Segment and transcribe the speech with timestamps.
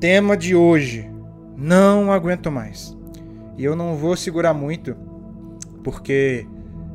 [0.00, 1.10] tema de hoje.
[1.56, 2.96] Não aguento mais.
[3.56, 4.96] E eu não vou segurar muito,
[5.82, 6.46] porque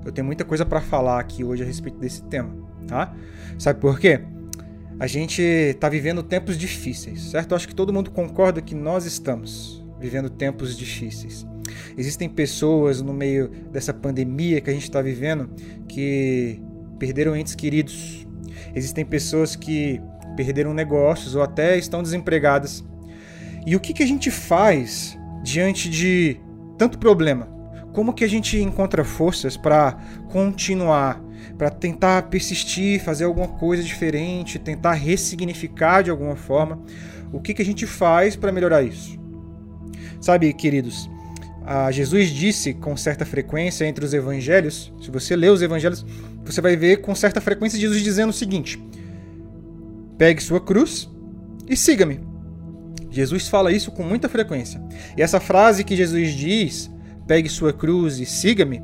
[0.06, 2.56] eu tenho muita coisa para falar aqui hoje a respeito desse tema,
[2.88, 3.14] tá?
[3.60, 4.22] Sabe por quê?
[5.00, 7.52] A gente está vivendo tempos difíceis, certo?
[7.52, 11.46] Eu acho que todo mundo concorda que nós estamos vivendo tempos difíceis.
[11.98, 15.50] Existem pessoas no meio dessa pandemia que a gente está vivendo
[15.88, 16.62] que
[16.98, 18.26] perderam entes queridos.
[18.74, 20.02] Existem pessoas que
[20.36, 22.84] perderam negócios ou até estão desempregadas.
[23.66, 26.38] E o que, que a gente faz diante de
[26.78, 27.48] tanto problema?
[27.94, 29.98] Como que a gente encontra forças para
[30.32, 31.22] continuar,
[31.58, 36.82] para tentar persistir, fazer alguma coisa diferente, tentar ressignificar de alguma forma?
[37.32, 39.18] O que, que a gente faz para melhorar isso?
[40.20, 41.10] Sabe, queridos,
[41.92, 46.06] Jesus disse com certa frequência entre os evangelhos, se você ler os evangelhos,
[46.44, 48.84] você vai ver com certa frequência Jesus dizendo o seguinte:
[50.18, 51.10] Pegue sua cruz
[51.68, 52.33] e siga-me.
[53.14, 54.82] Jesus fala isso com muita frequência.
[55.16, 56.92] E essa frase que Jesus diz,
[57.28, 58.82] pegue sua cruz e siga-me,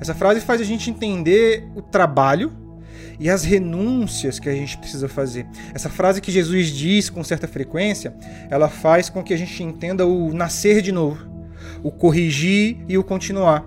[0.00, 2.52] essa frase faz a gente entender o trabalho
[3.18, 5.46] e as renúncias que a gente precisa fazer.
[5.72, 8.12] Essa frase que Jesus diz com certa frequência,
[8.50, 11.24] ela faz com que a gente entenda o nascer de novo,
[11.82, 13.64] o corrigir e o continuar.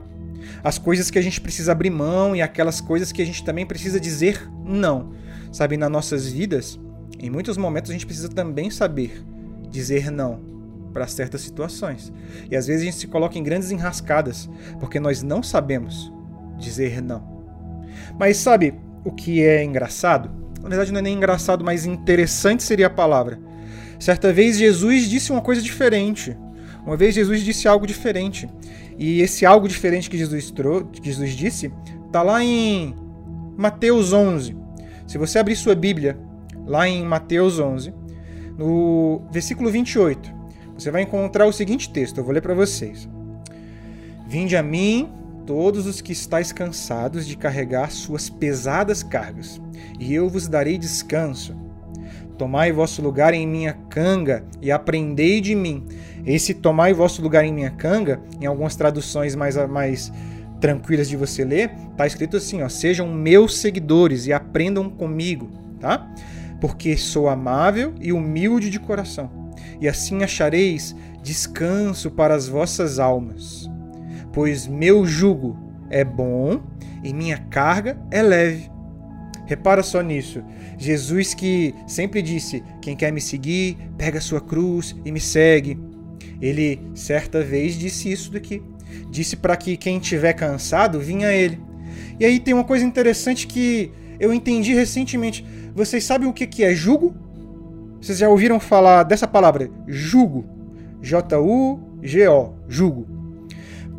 [0.61, 3.65] As coisas que a gente precisa abrir mão e aquelas coisas que a gente também
[3.65, 5.13] precisa dizer não.
[5.49, 6.77] Sabe, nas nossas vidas,
[7.19, 9.23] em muitos momentos a gente precisa também saber
[9.73, 10.39] dizer não
[10.93, 12.13] para certas situações.
[12.49, 14.47] E às vezes a gente se coloca em grandes enrascadas
[14.79, 16.13] porque nós não sabemos
[16.57, 17.43] dizer não.
[18.17, 20.29] Mas sabe o que é engraçado?
[20.61, 23.39] Na verdade, não é nem engraçado, mas interessante seria a palavra.
[23.99, 26.37] Certa vez Jesus disse uma coisa diferente.
[26.85, 28.47] Uma vez Jesus disse algo diferente.
[28.97, 31.73] E esse algo diferente que Jesus, trou que Jesus disse
[32.05, 32.95] está lá em
[33.57, 34.55] Mateus 11.
[35.07, 36.17] Se você abrir sua Bíblia
[36.65, 37.93] lá em Mateus 11,
[38.57, 40.33] no versículo 28,
[40.77, 43.07] você vai encontrar o seguinte texto, eu vou ler para vocês.
[44.27, 45.09] Vinde a mim,
[45.45, 49.61] todos os que estáis cansados de carregar suas pesadas cargas,
[49.99, 51.55] e eu vos darei descanso.
[52.37, 55.85] Tomai vosso lugar em minha canga e aprendei de mim.
[56.25, 60.11] Esse tomai vosso lugar em minha canga, em algumas traduções mais, mais
[60.59, 65.49] tranquilas de você ler, está escrito assim: ó, sejam meus seguidores e aprendam comigo,
[65.79, 66.09] tá?
[66.63, 69.29] Porque sou amável e humilde de coração,
[69.81, 73.69] e assim achareis descanso para as vossas almas.
[74.31, 75.57] Pois meu jugo
[75.89, 76.61] é bom
[77.03, 78.71] e minha carga é leve.
[79.45, 80.41] Repara só nisso.
[80.77, 85.77] Jesus que sempre disse: Quem quer me seguir, pega a sua cruz e me segue.
[86.41, 88.63] Ele certa vez disse isso daqui.
[89.11, 91.59] Disse para que quem tiver cansado vinha a ele.
[92.17, 95.45] E aí tem uma coisa interessante que eu entendi recentemente.
[95.75, 97.15] Vocês sabem o que é jugo?
[97.99, 99.69] Vocês já ouviram falar dessa palavra?
[99.87, 100.45] Jugo.
[101.01, 102.53] J-U-G-O.
[102.67, 103.07] Jugo.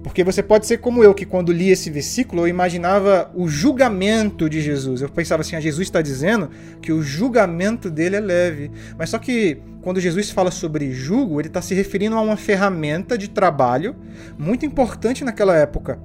[0.04, 4.48] Porque você pode ser como eu, que quando li esse versículo, eu imaginava o julgamento
[4.48, 5.00] de Jesus.
[5.00, 6.50] Eu pensava assim, ah, Jesus está dizendo
[6.82, 8.70] que o julgamento dele é leve.
[8.98, 13.16] Mas só que quando Jesus fala sobre jugo, ele está se referindo a uma ferramenta
[13.16, 13.96] de trabalho
[14.38, 15.98] muito importante naquela época.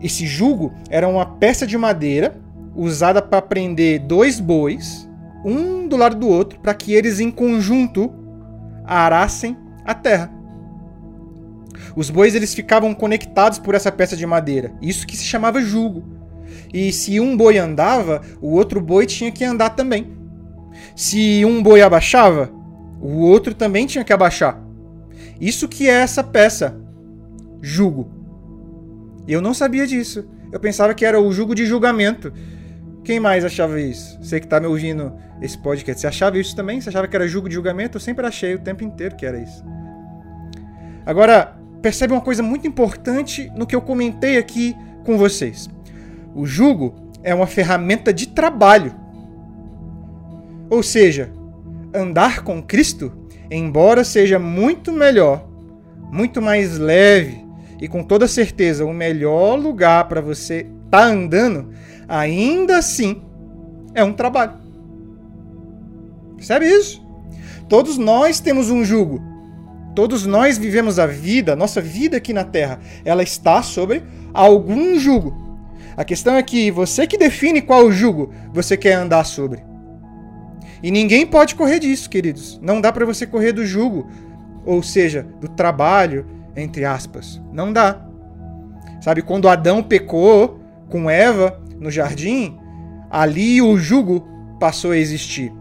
[0.00, 2.38] Esse jugo era uma peça de madeira
[2.78, 5.08] usada para prender dois bois,
[5.44, 8.14] um do lado do outro, para que eles em conjunto
[8.84, 10.32] arassem a terra.
[11.96, 16.04] Os bois eles ficavam conectados por essa peça de madeira, isso que se chamava jugo.
[16.72, 20.16] E se um boi andava, o outro boi tinha que andar também.
[20.94, 22.50] Se um boi abaixava,
[23.00, 24.62] o outro também tinha que abaixar.
[25.40, 26.76] Isso que é essa peça,
[27.60, 28.08] jugo.
[29.26, 30.28] Eu não sabia disso.
[30.52, 32.32] Eu pensava que era o jugo de julgamento,
[33.04, 34.18] quem mais achava isso?
[34.22, 36.80] Você que tá me ouvindo esse podcast, você achava isso também?
[36.80, 37.96] Você achava que era julgo de julgamento?
[37.96, 39.64] Eu sempre achei o tempo inteiro que era isso.
[41.06, 45.68] Agora, percebe uma coisa muito importante no que eu comentei aqui com vocês.
[46.34, 48.94] O jugo é uma ferramenta de trabalho.
[50.68, 51.30] Ou seja,
[51.94, 53.12] andar com Cristo,
[53.50, 55.48] embora seja muito melhor,
[56.12, 57.46] muito mais leve
[57.80, 61.70] e com toda certeza o melhor lugar para você estar tá andando,
[62.08, 63.22] ainda assim
[63.94, 64.54] é um trabalho.
[66.36, 67.06] Percebe isso?
[67.68, 69.20] Todos nós temos um jugo.
[69.94, 74.02] Todos nós vivemos a vida, nossa vida aqui na Terra, ela está sobre
[74.32, 75.36] algum jugo.
[75.96, 79.64] A questão é que você que define qual jugo você quer andar sobre.
[80.80, 82.60] E ninguém pode correr disso, queridos.
[82.62, 84.08] Não dá para você correr do jugo,
[84.64, 86.24] ou seja, do trabalho,
[86.54, 87.42] entre aspas.
[87.52, 88.00] Não dá.
[89.00, 90.57] Sabe, quando Adão pecou
[90.88, 92.58] com Eva, no jardim,
[93.10, 94.26] ali o jugo
[94.58, 95.52] passou a existir.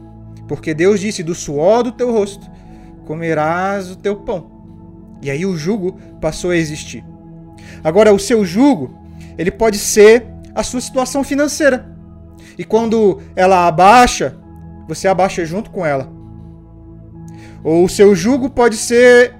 [0.47, 2.49] Porque Deus disse: Do suor do teu rosto
[3.05, 4.51] comerás o teu pão.
[5.21, 7.03] E aí o jugo passou a existir.
[7.83, 8.93] Agora, o seu jugo,
[9.37, 11.89] ele pode ser a sua situação financeira.
[12.57, 14.37] E quando ela abaixa,
[14.87, 16.11] você abaixa junto com ela.
[17.63, 19.33] Ou o seu jugo pode ser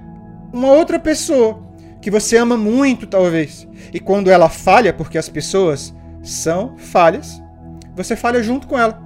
[0.52, 1.67] uma outra pessoa
[2.00, 3.66] que você ama muito, talvez.
[3.92, 7.42] E quando ela falha, porque as pessoas são falhas,
[7.94, 9.00] você falha junto com ela.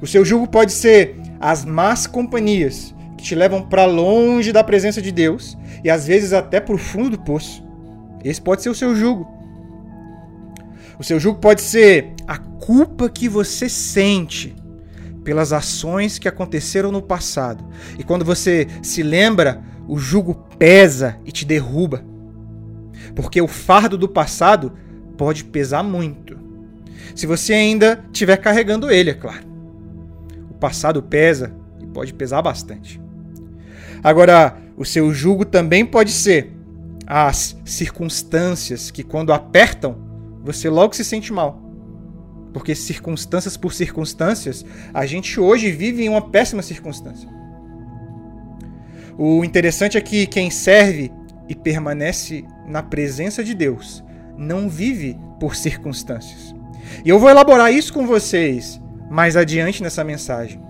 [0.00, 5.00] O seu jugo pode ser as más companhias que te levam para longe da presença
[5.00, 7.64] de Deus e às vezes até para o fundo do poço.
[8.24, 9.30] Esse pode ser o seu jugo.
[10.98, 14.54] O seu jugo pode ser a culpa que você sente
[15.24, 17.64] pelas ações que aconteceram no passado.
[17.98, 22.02] E quando você se lembra, o jugo pesa e te derruba.
[23.14, 24.72] Porque o fardo do passado
[25.18, 26.34] pode pesar muito.
[27.14, 29.44] Se você ainda estiver carregando ele, é claro.
[30.50, 32.98] O passado pesa e pode pesar bastante.
[34.02, 36.50] Agora, o seu jugo também pode ser
[37.06, 39.98] as circunstâncias que, quando apertam,
[40.42, 41.60] você logo se sente mal.
[42.54, 47.41] Porque circunstâncias por circunstâncias, a gente hoje vive em uma péssima circunstância.
[49.18, 51.12] O interessante é que quem serve
[51.48, 54.02] e permanece na presença de Deus
[54.36, 56.54] não vive por circunstâncias.
[57.04, 58.80] E eu vou elaborar isso com vocês
[59.10, 60.60] mais adiante nessa mensagem.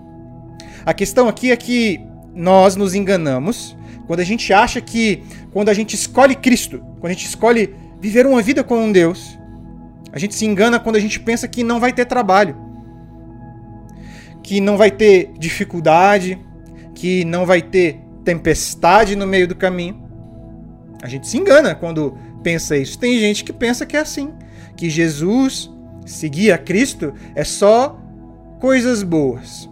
[0.85, 2.05] A questão aqui é que
[2.35, 5.23] nós nos enganamos quando a gente acha que
[5.53, 9.39] quando a gente escolhe Cristo, quando a gente escolhe viver uma vida com um Deus,
[10.13, 12.57] a gente se engana quando a gente pensa que não vai ter trabalho,
[14.43, 16.39] que não vai ter dificuldade,
[16.95, 20.03] que não vai ter tempestade no meio do caminho.
[21.03, 22.99] A gente se engana quando pensa isso.
[22.99, 24.33] Tem gente que pensa que é assim,
[24.77, 25.71] que Jesus,
[26.07, 28.01] seguir a Cristo, é só
[28.61, 29.69] coisas boas.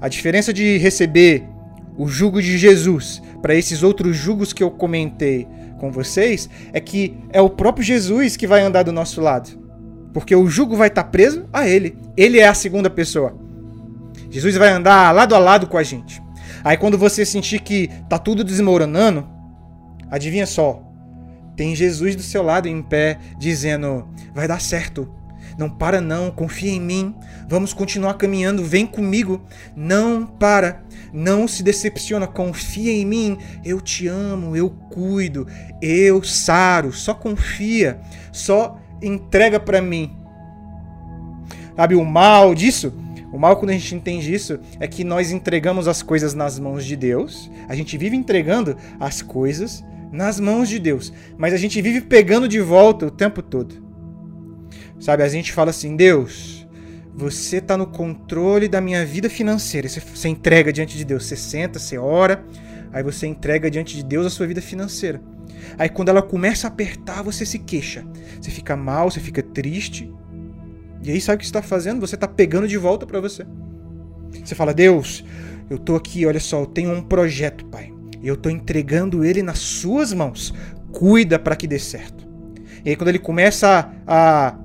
[0.00, 1.48] A diferença de receber
[1.96, 5.48] o jugo de Jesus para esses outros jugos que eu comentei
[5.78, 9.50] com vocês é que é o próprio Jesus que vai andar do nosso lado.
[10.12, 11.98] Porque o jugo vai estar preso a ele.
[12.16, 13.36] Ele é a segunda pessoa.
[14.30, 16.22] Jesus vai andar lado a lado com a gente.
[16.64, 19.28] Aí quando você sentir que tá tudo desmoronando,
[20.10, 20.82] adivinha só,
[21.54, 25.08] tem Jesus do seu lado em pé dizendo: "Vai dar certo.
[25.56, 27.14] Não para não, confia em mim.
[27.48, 29.42] Vamos continuar caminhando, vem comigo.
[29.76, 30.82] Não para.
[31.12, 33.38] Não se decepciona, confia em mim.
[33.64, 35.46] Eu te amo, eu cuido,
[35.80, 36.92] eu saro.
[36.92, 38.00] Só confia,
[38.32, 40.16] só entrega para mim.
[41.76, 42.92] Sabe o mal disso?
[43.34, 46.84] O mal quando a gente entende isso é que nós entregamos as coisas nas mãos
[46.84, 47.50] de Deus.
[47.68, 49.82] A gente vive entregando as coisas
[50.12, 53.82] nas mãos de Deus, mas a gente vive pegando de volta o tempo todo.
[55.00, 56.64] Sabe, a gente fala assim: Deus,
[57.12, 59.88] você está no controle da minha vida financeira.
[59.88, 61.26] Você, você entrega diante de Deus.
[61.26, 62.46] Você senta, você ora,
[62.92, 65.20] aí você entrega diante de Deus a sua vida financeira.
[65.76, 68.06] Aí quando ela começa a apertar, você se queixa.
[68.40, 70.08] Você fica mal, você fica triste.
[71.04, 72.00] E aí sabe o que você está fazendo?
[72.00, 73.46] Você está pegando de volta para você.
[74.42, 75.22] Você fala: Deus,
[75.68, 77.92] eu tô aqui, olha só, eu tenho um projeto, Pai.
[78.22, 80.54] E eu tô entregando ele nas suas mãos.
[80.92, 82.26] Cuida para que dê certo.
[82.82, 84.58] E aí quando ele começa a, a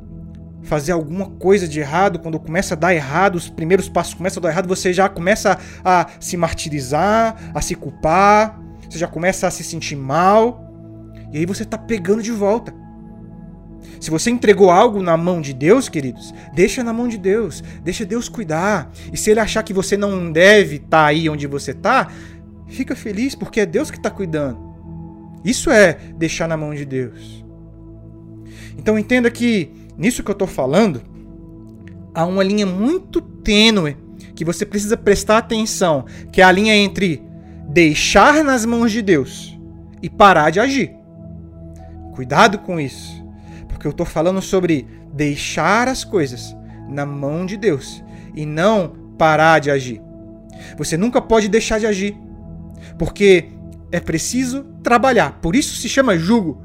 [0.63, 4.43] fazer alguma coisa de errado, quando começa a dar errado, os primeiros passos começam a
[4.43, 9.51] dar errado, você já começa a, se martirizar, a se culpar, você já começa a
[9.51, 10.65] se sentir mal,
[11.31, 12.73] e aí você está pegando de volta.
[13.99, 18.05] Se você entregou algo na mão de Deus, queridos, deixa na mão de Deus, deixa
[18.05, 18.91] Deus cuidar.
[19.11, 22.09] E se ele achar que você não deve estar tá aí onde você está,
[22.67, 24.69] fica feliz porque é Deus que está cuidando.
[25.43, 27.43] Isso é deixar na mão de Deus.
[28.77, 31.01] Então entenda que nisso que eu estou falando,
[32.13, 33.97] há uma linha muito tênue
[34.35, 37.21] que você precisa prestar atenção, que é a linha entre
[37.67, 39.57] deixar nas mãos de Deus
[40.01, 40.91] e parar de agir.
[42.15, 43.18] Cuidado com isso,
[43.79, 46.53] porque eu estou falando sobre deixar as coisas
[46.89, 48.03] na mão de Deus
[48.35, 50.01] e não parar de agir.
[50.77, 52.13] Você nunca pode deixar de agir,
[52.97, 53.45] porque
[53.89, 55.39] é preciso trabalhar.
[55.39, 56.61] Por isso se chama jugo.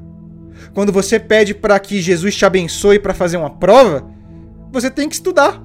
[0.73, 4.05] Quando você pede para que Jesus te abençoe para fazer uma prova,
[4.69, 5.64] você tem que estudar.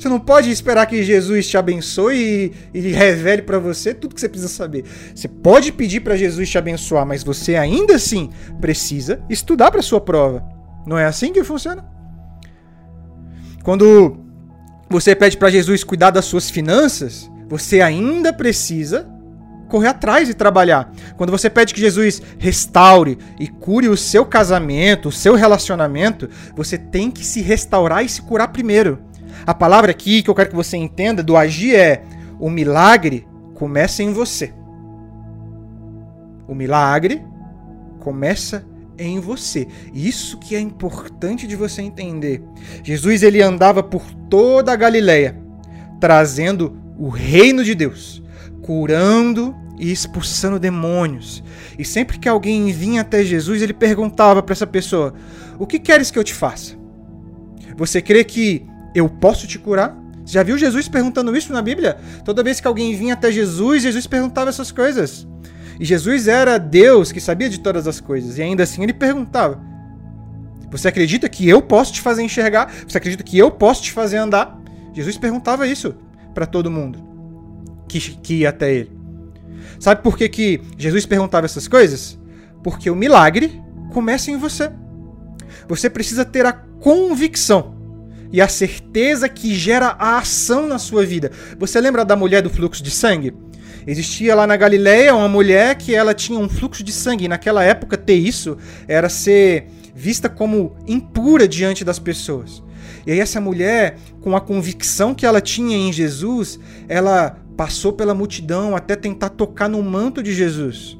[0.00, 4.20] Você não pode esperar que Jesus te abençoe e, e revele para você tudo que
[4.22, 4.82] você precisa saber.
[5.14, 8.30] Você pode pedir para Jesus te abençoar, mas você ainda assim
[8.62, 10.42] precisa estudar para sua prova.
[10.86, 11.84] Não é assim que funciona?
[13.62, 14.24] Quando
[14.88, 19.06] você pede para Jesus cuidar das suas finanças, você ainda precisa
[19.68, 20.90] correr atrás e trabalhar.
[21.18, 26.26] Quando você pede que Jesus restaure e cure o seu casamento, o seu relacionamento,
[26.56, 29.09] você tem que se restaurar e se curar primeiro.
[29.46, 32.02] A palavra aqui que eu quero que você entenda do agir é
[32.38, 34.52] o milagre começa em você.
[36.48, 37.22] O milagre
[38.00, 38.66] começa
[38.98, 39.66] em você.
[39.94, 42.42] Isso que é importante de você entender.
[42.82, 45.36] Jesus ele andava por toda a Galileia,
[46.00, 48.22] trazendo o reino de Deus,
[48.62, 51.42] curando e expulsando demônios.
[51.78, 55.14] E sempre que alguém vinha até Jesus, ele perguntava para essa pessoa:
[55.58, 56.74] "O que queres que eu te faça?
[57.76, 61.98] Você crê que eu posso te curar?" Já viu Jesus perguntando isso na Bíblia?
[62.24, 65.26] Toda vez que alguém vinha até Jesus, Jesus perguntava essas coisas.
[65.78, 68.38] E Jesus era Deus que sabia de todas as coisas.
[68.38, 69.60] E ainda assim ele perguntava:
[70.70, 72.72] Você acredita que eu posso te fazer enxergar?
[72.86, 74.60] Você acredita que eu posso te fazer andar?
[74.92, 75.94] Jesus perguntava isso
[76.34, 77.10] para todo mundo
[77.88, 78.92] que, que ia até ele.
[79.78, 82.18] Sabe por que, que Jesus perguntava essas coisas?
[82.62, 83.60] Porque o milagre
[83.92, 84.70] começa em você.
[85.66, 87.79] Você precisa ter a convicção
[88.32, 91.30] e a certeza que gera a ação na sua vida.
[91.58, 93.34] Você lembra da mulher do fluxo de sangue?
[93.86, 97.24] Existia lá na Galileia uma mulher que ela tinha um fluxo de sangue.
[97.24, 98.56] E naquela época ter isso
[98.86, 102.62] era ser vista como impura diante das pessoas.
[103.06, 106.58] E aí essa mulher, com a convicção que ela tinha em Jesus,
[106.88, 110.99] ela passou pela multidão até tentar tocar no manto de Jesus.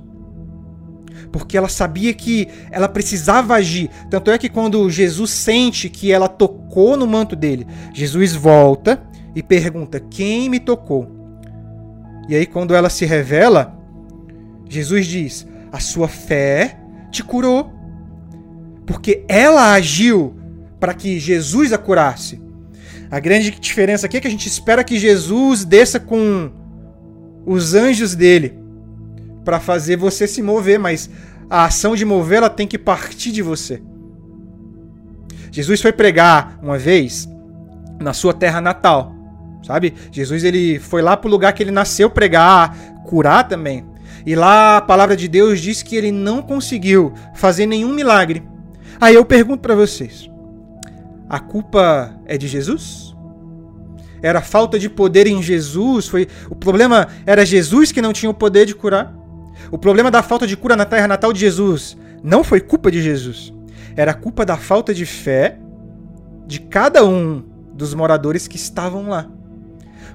[1.33, 3.89] Porque ela sabia que ela precisava agir.
[4.11, 9.03] Tanto é que quando Jesus sente que ela tocou no manto dele, Jesus volta
[9.35, 11.09] e pergunta: Quem me tocou?
[12.29, 13.79] E aí, quando ela se revela,
[14.69, 16.79] Jesus diz: A sua fé
[17.11, 17.73] te curou.
[18.87, 20.35] Porque ela agiu
[20.81, 22.41] para que Jesus a curasse.
[23.09, 26.51] A grande diferença aqui é que a gente espera que Jesus desça com
[27.47, 28.60] os anjos dele
[29.51, 31.11] para fazer você se mover, mas
[31.51, 33.83] a ação de mover ela tem que partir de você.
[35.51, 37.29] Jesus foi pregar uma vez
[37.99, 39.17] na sua terra natal
[39.63, 39.93] sabe?
[40.11, 43.85] Jesus ele foi lá pro lugar que ele nasceu pregar, curar também.
[44.25, 48.43] E lá a palavra de Deus diz que ele não conseguiu fazer nenhum milagre.
[49.01, 50.31] Aí eu pergunto para vocês:
[51.29, 53.15] a culpa é de Jesus?
[54.23, 56.07] Era falta de poder em Jesus?
[56.07, 59.20] Foi o problema era Jesus que não tinha o poder de curar?
[59.71, 63.03] O problema da falta de cura na terra natal de Jesus não foi culpa de
[63.03, 63.53] Jesus.
[63.97, 65.59] Era culpa da falta de fé
[66.47, 67.43] de cada um
[67.75, 69.29] dos moradores que estavam lá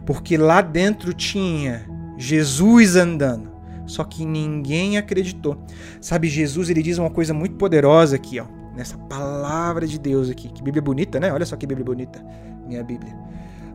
[0.06, 1.86] porque lá dentro tinha
[2.18, 3.54] Jesus andando.
[3.88, 5.58] Só que ninguém acreditou.
[6.00, 10.50] Sabe, Jesus ele diz uma coisa muito poderosa aqui, ó, nessa palavra de Deus aqui.
[10.50, 11.32] Que Bíblia bonita, né?
[11.32, 12.24] Olha só que Bíblia bonita,
[12.66, 13.14] minha Bíblia.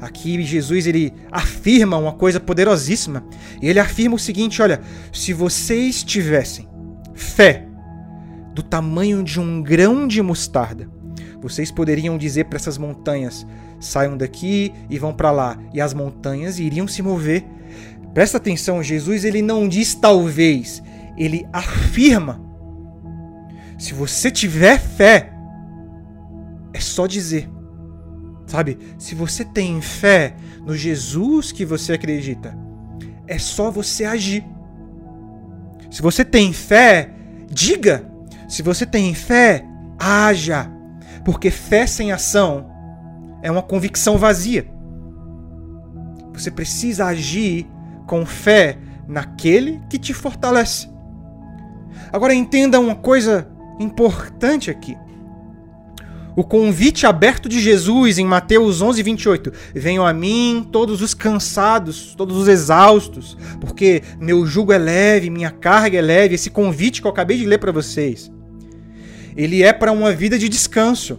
[0.01, 3.25] Aqui Jesus ele afirma uma coisa poderosíssima.
[3.61, 4.81] E ele afirma o seguinte, olha,
[5.13, 6.69] se vocês tivessem
[7.15, 7.67] fé
[8.55, 10.89] do tamanho de um grão de mostarda,
[11.41, 13.47] vocês poderiam dizer para essas montanhas:
[13.79, 17.45] saiam daqui e vão para lá, e as montanhas iriam se mover.
[18.15, 20.83] Presta atenção, Jesus ele não diz talvez,
[21.17, 22.41] ele afirma.
[23.79, 25.33] Se você tiver fé,
[26.73, 27.49] é só dizer.
[28.51, 28.79] Sabe?
[28.99, 30.35] Se você tem fé
[30.67, 32.59] no Jesus que você acredita,
[33.25, 34.45] é só você agir.
[35.89, 37.15] Se você tem fé,
[37.49, 38.05] diga.
[38.49, 39.65] Se você tem fé,
[39.97, 40.69] haja.
[41.25, 42.69] Porque fé sem ação
[43.41, 44.67] é uma convicção vazia.
[46.33, 47.69] Você precisa agir
[48.05, 50.91] com fé naquele que te fortalece.
[52.13, 54.99] Agora entenda uma coisa importante aqui.
[56.37, 59.53] O convite aberto de Jesus em Mateus 11, 28.
[59.75, 65.51] Venham a mim todos os cansados, todos os exaustos, porque meu jugo é leve, minha
[65.51, 66.35] carga é leve.
[66.35, 68.31] Esse convite que eu acabei de ler para vocês,
[69.37, 71.19] ele é para uma vida de descanso.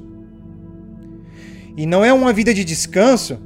[1.76, 3.40] E não é uma vida de descanso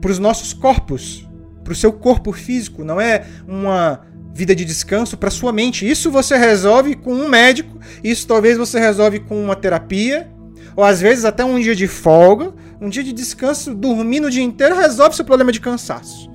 [0.00, 1.26] para os nossos corpos,
[1.62, 4.00] para o seu corpo físico, não é uma
[4.34, 5.88] vida de descanso para sua mente.
[5.88, 10.28] Isso você resolve com um médico, isso talvez você resolve com uma terapia,
[10.76, 14.42] ou às vezes até um dia de folga, um dia de descanso, dormindo o dia
[14.42, 16.30] inteiro resolve seu problema de cansaço.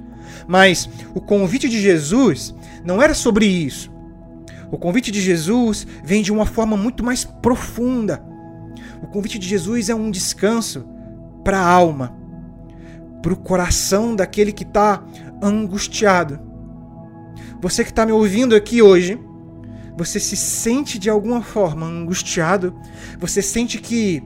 [0.47, 3.91] Mas o convite de Jesus não era sobre isso.
[4.71, 8.23] O convite de Jesus vem de uma forma muito mais profunda.
[9.01, 10.85] O convite de Jesus é um descanso
[11.43, 12.15] para a alma,
[13.21, 15.03] para o coração daquele que está
[15.41, 16.39] angustiado.
[17.61, 19.19] Você que está me ouvindo aqui hoje,
[19.97, 22.75] você se sente de alguma forma angustiado?
[23.19, 24.21] Você sente que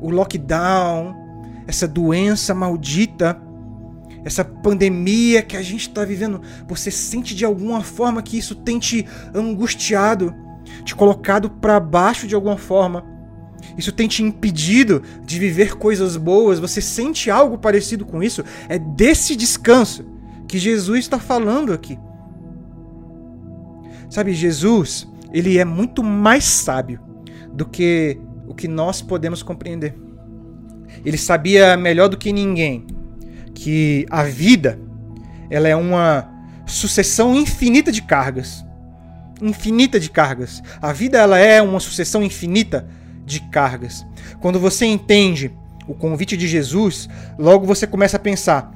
[0.00, 1.14] o lockdown,
[1.66, 3.40] essa doença maldita,
[4.24, 8.80] essa pandemia que a gente está vivendo, você sente de alguma forma que isso tem
[8.80, 10.34] te angustiado,
[10.84, 13.04] te colocado para baixo de alguma forma?
[13.78, 16.58] Isso tem te impedido de viver coisas boas?
[16.58, 18.44] Você sente algo parecido com isso?
[18.68, 20.04] É desse descanso
[20.48, 21.96] que Jesus está falando aqui.
[24.08, 27.00] Sabe, Jesus, ele é muito mais sábio
[27.52, 29.94] do que o que nós podemos compreender.
[31.04, 32.86] Ele sabia melhor do que ninguém
[33.54, 34.78] que a vida
[35.50, 36.28] ela é uma
[36.66, 38.64] sucessão infinita de cargas.
[39.40, 40.62] Infinita de cargas.
[40.80, 42.86] A vida ela é uma sucessão infinita
[43.24, 44.04] de cargas.
[44.40, 45.50] Quando você entende
[45.86, 48.72] o convite de Jesus, logo você começa a pensar: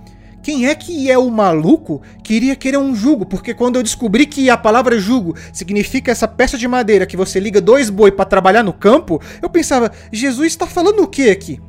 [0.46, 3.26] quem é que é o maluco que iria querer um jugo?
[3.26, 7.40] Porque quando eu descobri que a palavra jugo significa essa peça de madeira que você
[7.40, 11.60] liga dois boi para trabalhar no campo, eu pensava: Jesus está falando o que aqui?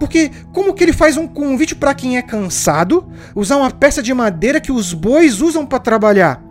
[0.00, 3.06] Porque como que ele faz um convite para quem é cansado
[3.36, 6.42] usar uma peça de madeira que os bois usam para trabalhar?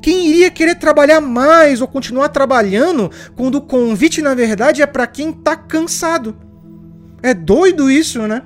[0.00, 5.06] Quem iria querer trabalhar mais ou continuar trabalhando quando o convite na verdade é para
[5.06, 6.36] quem está cansado?
[7.22, 8.42] É doido isso, né?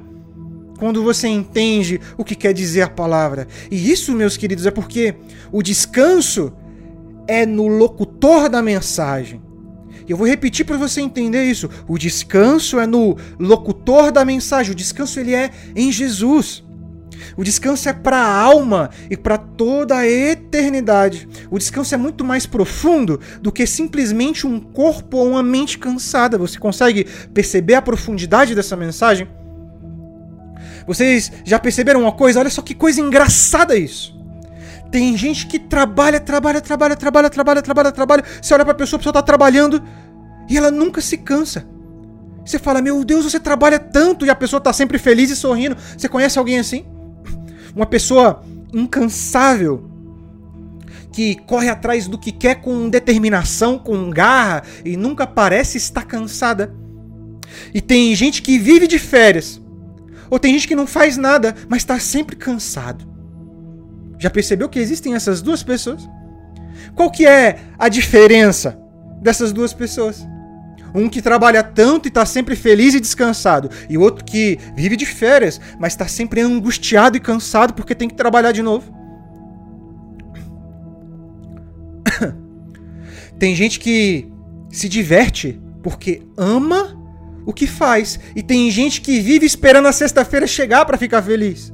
[0.78, 3.48] Quando você entende o que quer dizer a palavra.
[3.70, 5.14] E isso, meus queridos, é porque
[5.50, 6.52] o descanso
[7.26, 9.42] é no locutor da mensagem.
[10.08, 11.68] Eu vou repetir para você entender isso.
[11.88, 14.72] O descanso é no locutor da mensagem.
[14.72, 16.64] O descanso ele é em Jesus.
[17.36, 21.28] O descanso é para a alma e para toda a eternidade.
[21.50, 26.38] O descanso é muito mais profundo do que simplesmente um corpo ou uma mente cansada.
[26.38, 29.26] Você consegue perceber a profundidade dessa mensagem?
[30.86, 32.38] Vocês já perceberam uma coisa?
[32.38, 34.14] Olha só que coisa engraçada isso.
[34.90, 38.24] Tem gente que trabalha, trabalha, trabalha, trabalha, trabalha, trabalha, trabalha.
[38.40, 39.82] Você olha para a pessoa, a pessoa está trabalhando
[40.48, 41.66] e ela nunca se cansa.
[42.44, 45.76] Você fala, meu Deus, você trabalha tanto e a pessoa está sempre feliz e sorrindo.
[45.96, 46.86] Você conhece alguém assim?
[47.74, 49.90] Uma pessoa incansável
[51.12, 56.72] que corre atrás do que quer com determinação, com garra e nunca parece estar cansada.
[57.74, 59.60] E tem gente que vive de férias.
[60.30, 63.06] Ou tem gente que não faz nada, mas está sempre cansado.
[64.18, 66.08] Já percebeu que existem essas duas pessoas?
[66.94, 68.78] Qual que é a diferença
[69.20, 70.26] dessas duas pessoas?
[70.94, 74.96] Um que trabalha tanto e está sempre feliz e descansado, e o outro que vive
[74.96, 78.94] de férias, mas está sempre angustiado e cansado porque tem que trabalhar de novo.
[83.38, 84.30] tem gente que
[84.70, 86.96] se diverte porque ama
[87.46, 91.72] o que faz, e tem gente que vive esperando a sexta-feira chegar para ficar feliz.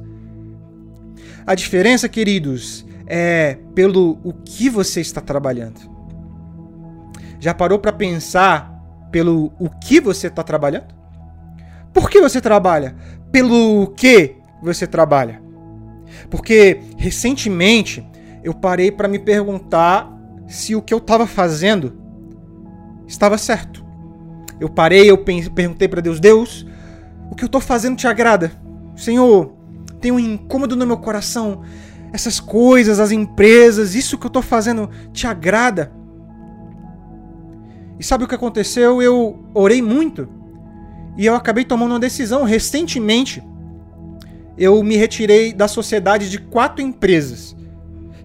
[1.45, 5.81] A diferença, queridos, é pelo o que você está trabalhando.
[7.39, 8.71] Já parou para pensar
[9.11, 10.93] pelo o que você está trabalhando?
[11.91, 12.95] Por que você trabalha?
[13.31, 15.41] Pelo que você trabalha?
[16.29, 18.07] Porque recentemente
[18.43, 20.11] eu parei para me perguntar
[20.47, 21.97] se o que eu estava fazendo
[23.07, 23.82] estava certo.
[24.63, 26.65] Eu parei, eu perguntei para Deus: Deus,
[27.29, 28.49] o que eu estou fazendo te agrada?
[28.95, 29.51] Senhor,
[29.99, 31.63] tem um incômodo no meu coração.
[32.13, 35.91] Essas coisas, as empresas, isso que eu estou fazendo te agrada?
[37.99, 39.01] E sabe o que aconteceu?
[39.01, 40.29] Eu orei muito
[41.17, 43.43] e eu acabei tomando uma decisão recentemente.
[44.57, 47.53] Eu me retirei da sociedade de quatro empresas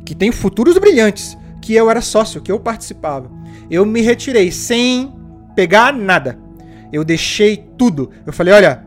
[0.04, 3.28] que têm futuros brilhantes, que eu era sócio, que eu participava.
[3.68, 5.17] Eu me retirei sem
[5.58, 6.38] pegar nada.
[6.92, 8.12] Eu deixei tudo.
[8.24, 8.84] Eu falei, olha,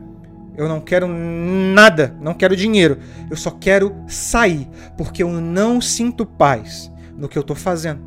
[0.56, 2.96] eu não quero nada, não quero dinheiro.
[3.28, 8.00] Eu só quero sair, porque eu não sinto paz no que eu tô fazendo.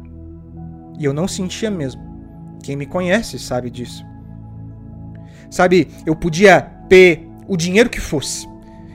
[0.97, 2.01] E eu não sentia mesmo.
[2.63, 4.03] Quem me conhece sabe disso.
[5.51, 8.49] Sabe, eu podia ter o dinheiro que fosse.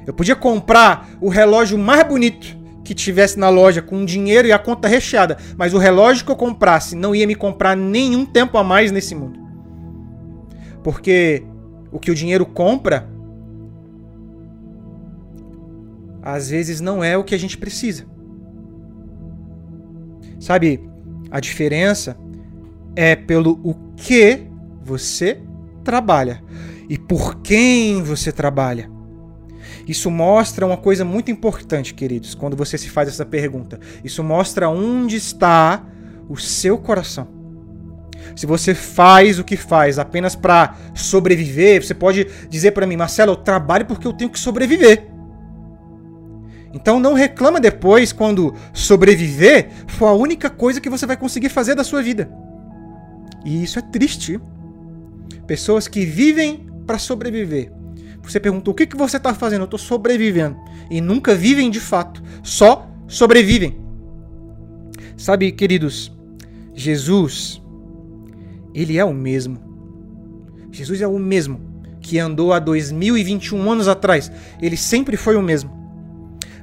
[0.05, 4.59] Eu podia comprar o relógio mais bonito que tivesse na loja com dinheiro e a
[4.59, 8.65] conta recheada, mas o relógio que eu comprasse não ia me comprar nenhum tempo a
[8.65, 9.40] mais nesse mundo.
[10.83, 11.43] Porque
[11.93, 13.09] o que o dinheiro compra
[16.23, 18.05] às vezes não é o que a gente precisa.
[20.39, 20.81] Sabe,
[21.31, 22.17] a diferença
[22.95, 24.47] é pelo o que
[24.83, 25.41] você
[25.85, 26.43] trabalha
[26.89, 28.91] e por quem você trabalha.
[29.87, 33.81] Isso mostra uma coisa muito importante, queridos, quando você se faz essa pergunta.
[34.05, 35.85] Isso mostra onde está
[36.29, 37.40] o seu coração.
[38.37, 43.33] Se você faz o que faz apenas para sobreviver, você pode dizer para mim, Marcelo,
[43.33, 45.09] eu trabalho porque eu tenho que sobreviver.
[46.73, 51.75] Então não reclama depois quando sobreviver for a única coisa que você vai conseguir fazer
[51.75, 52.31] da sua vida.
[53.45, 54.41] E isso é triste.
[55.47, 57.73] Pessoas que vivem para sobreviver.
[58.23, 59.63] Você perguntou o que, que você está fazendo?
[59.63, 60.57] Eu estou sobrevivendo.
[60.91, 62.23] E nunca vivem de fato.
[62.43, 63.81] Só sobrevivem.
[65.17, 66.13] Sabe, queridos,
[66.75, 67.60] Jesus,
[68.75, 69.59] ele é o mesmo.
[70.71, 71.61] Jesus é o mesmo
[72.01, 74.31] que andou há 2021 anos atrás.
[74.61, 75.71] Ele sempre foi o mesmo.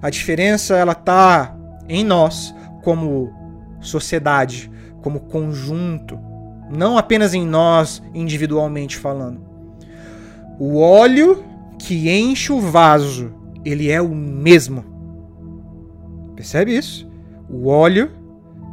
[0.01, 1.55] A diferença ela tá
[1.87, 3.31] em nós como
[3.79, 6.19] sociedade, como conjunto,
[6.69, 9.41] não apenas em nós individualmente falando.
[10.59, 11.43] O óleo
[11.79, 14.83] que enche o vaso, ele é o mesmo.
[16.35, 17.09] Percebe isso?
[17.49, 18.11] O óleo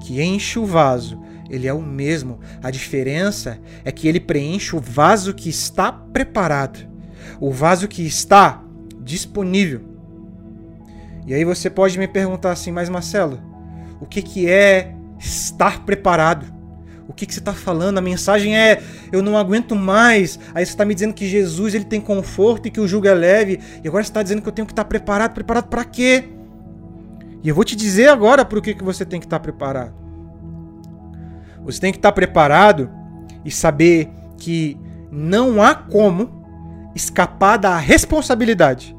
[0.00, 1.18] que enche o vaso,
[1.48, 2.40] ele é o mesmo.
[2.62, 6.86] A diferença é que ele preenche o vaso que está preparado,
[7.40, 8.62] o vaso que está
[9.00, 9.82] disponível.
[11.26, 13.40] E aí você pode me perguntar assim, mas Marcelo,
[14.00, 16.52] o que, que é estar preparado?
[17.06, 17.98] O que, que você está falando?
[17.98, 20.38] A mensagem é: eu não aguento mais.
[20.54, 23.14] Aí você está me dizendo que Jesus ele tem conforto e que o jugo é
[23.14, 23.60] leve.
[23.82, 25.34] E agora você está dizendo que eu tenho que estar preparado.
[25.34, 26.24] Preparado para quê?
[27.42, 30.03] E eu vou te dizer agora por que, que você tem que estar preparado.
[31.64, 32.90] Você tem que estar preparado
[33.44, 34.78] e saber que
[35.10, 36.44] não há como
[36.94, 38.94] escapar da responsabilidade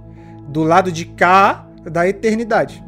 [0.48, 2.84] do lado de cá da eternidade.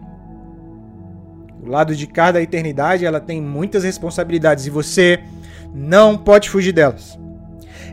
[1.61, 5.19] O lado de cá da eternidade, ela tem muitas responsabilidades e você
[5.73, 7.17] não pode fugir delas.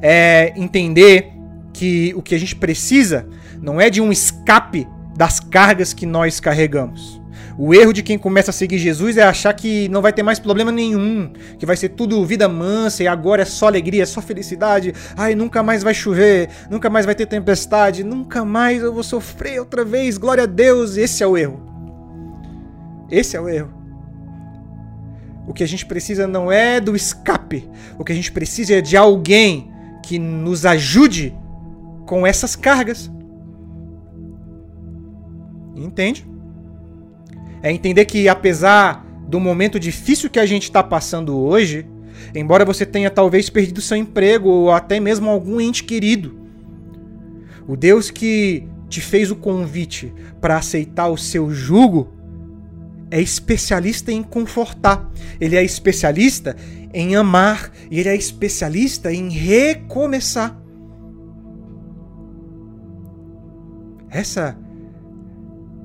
[0.01, 1.33] É entender
[1.73, 3.27] que o que a gente precisa
[3.61, 7.21] não é de um escape das cargas que nós carregamos.
[7.57, 10.41] O erro de quem começa a seguir Jesus é achar que não vai ter mais
[10.41, 14.21] problema nenhum, que vai ser tudo vida mansa e agora é só alegria, é só
[14.21, 14.93] felicidade.
[15.17, 19.61] Ai, nunca mais vai chover, nunca mais vai ter tempestade, nunca mais eu vou sofrer
[19.61, 20.19] outra vez.
[20.19, 20.97] Glória a Deus.
[20.97, 21.63] Esse é o erro.
[23.09, 23.73] Esse é o erro.
[25.47, 27.69] O que a gente precisa não é do escape.
[27.97, 29.71] O que a gente precisa é de alguém
[30.03, 31.37] que nos ajude
[32.05, 33.11] com essas cargas.
[35.77, 36.34] Entende?
[37.65, 41.87] É entender que apesar do momento difícil que a gente está passando hoje,
[42.35, 46.39] embora você tenha talvez perdido seu emprego ou até mesmo algum ente querido,
[47.67, 52.13] o Deus que te fez o convite para aceitar o seu jugo
[53.11, 56.55] é especialista em confortar, ele é especialista
[56.93, 60.61] em amar e ele é especialista em recomeçar.
[64.11, 64.55] Essa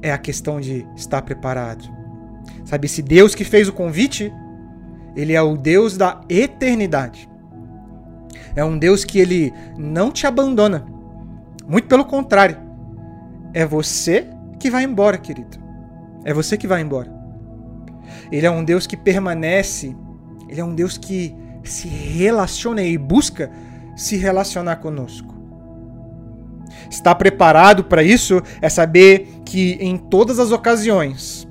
[0.01, 1.83] é a questão de estar preparado.
[2.65, 4.31] Sabe, esse Deus que fez o convite,
[5.15, 7.29] ele é o Deus da eternidade.
[8.55, 10.85] É um Deus que ele não te abandona.
[11.67, 12.57] Muito pelo contrário.
[13.53, 14.27] É você
[14.59, 15.57] que vai embora, querido.
[16.23, 17.11] É você que vai embora.
[18.31, 19.95] Ele é um Deus que permanece,
[20.47, 23.49] ele é um Deus que se relaciona e busca
[23.95, 25.35] se relacionar conosco.
[26.89, 31.47] Estar preparado para isso é saber que em todas as ocasiões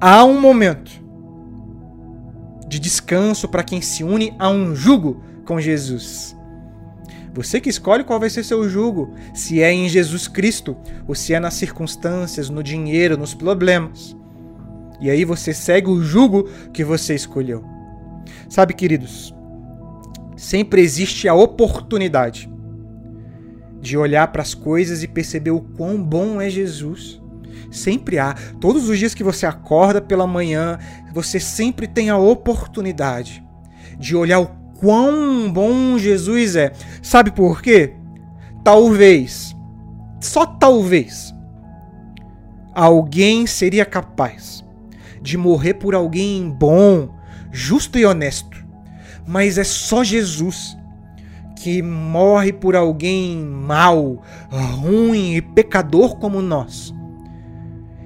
[0.00, 0.90] há um momento
[2.66, 6.36] de descanso para quem se une a um jugo com Jesus.
[7.32, 11.32] Você que escolhe qual vai ser seu jugo, se é em Jesus Cristo ou se
[11.32, 14.16] é nas circunstâncias, no dinheiro, nos problemas.
[15.00, 17.62] E aí você segue o jugo que você escolheu.
[18.48, 19.32] Sabe, queridos,
[20.36, 22.50] sempre existe a oportunidade
[23.86, 27.22] de olhar para as coisas e perceber o quão bom é Jesus.
[27.70, 28.34] Sempre há.
[28.60, 30.78] Todos os dias que você acorda pela manhã,
[31.12, 33.44] você sempre tem a oportunidade
[33.98, 36.72] de olhar o quão bom Jesus é.
[37.00, 37.94] Sabe por quê?
[38.64, 39.54] Talvez,
[40.20, 41.32] só talvez,
[42.74, 44.64] alguém seria capaz
[45.22, 47.08] de morrer por alguém bom,
[47.52, 48.64] justo e honesto.
[49.24, 50.76] Mas é só Jesus
[51.66, 56.94] que morre por alguém mau, ruim e pecador como nós.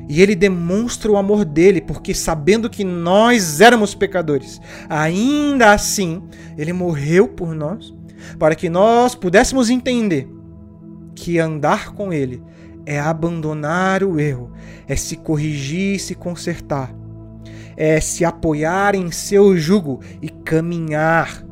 [0.09, 6.23] E ele demonstra o amor dele, porque sabendo que nós éramos pecadores, ainda assim,
[6.57, 7.94] ele morreu por nós,
[8.38, 10.27] para que nós pudéssemos entender
[11.14, 12.42] que andar com ele
[12.87, 14.53] é abandonar o erro,
[14.88, 16.94] é se corrigir e se consertar,
[17.77, 21.49] é se apoiar em seu jugo e caminhar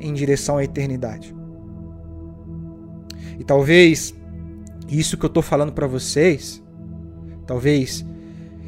[0.00, 1.34] em direção à eternidade.
[3.38, 4.14] E talvez
[4.88, 6.62] isso que eu estou falando para vocês,
[7.46, 8.04] talvez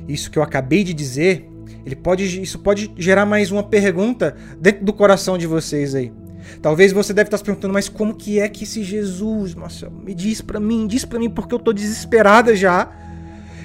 [0.06, 1.48] isso que eu acabei de dizer,
[1.84, 6.12] ele pode, isso pode gerar mais uma pergunta dentro do coração de vocês aí.
[6.62, 10.14] Talvez você deve estar se perguntando, mas como que é que esse Jesus, Marcelo, me
[10.14, 12.90] diz para mim, diz para mim porque eu tô desesperada já.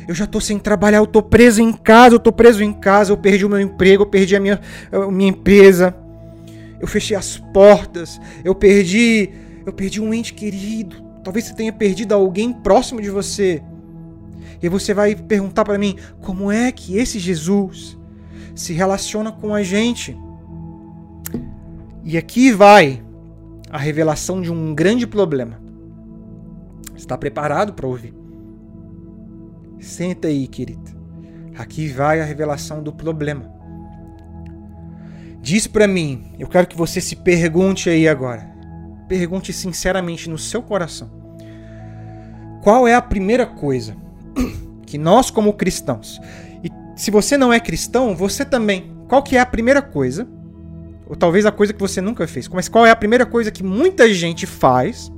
[0.06, 3.14] Eu já tô sem trabalhar, eu tô preso em casa, eu tô preso em casa,
[3.14, 4.60] eu perdi o meu emprego, eu perdi a minha,
[4.92, 5.96] a minha empresa
[6.84, 9.30] eu fechei as portas, eu perdi,
[9.66, 11.02] eu perdi um ente querido.
[11.24, 13.64] Talvez você tenha perdido alguém próximo de você.
[14.62, 17.98] E você vai perguntar para mim, como é que esse Jesus
[18.54, 20.14] se relaciona com a gente?
[22.04, 23.02] E aqui vai
[23.70, 25.62] a revelação de um grande problema.
[26.98, 28.14] Está preparado para ouvir?
[29.80, 30.92] Senta aí, querida.
[31.58, 33.53] Aqui vai a revelação do problema.
[35.44, 38.50] Diz para mim, eu quero que você se pergunte aí agora.
[39.10, 41.12] Pergunte sinceramente no seu coração.
[42.64, 43.94] Qual é a primeira coisa
[44.88, 46.18] que nós como cristãos,
[46.64, 50.26] e se você não é cristão, você também, qual que é a primeira coisa,
[51.06, 53.64] ou talvez a coisa que você nunca fez, mas qual é a primeira coisa que
[53.64, 55.12] muita gente faz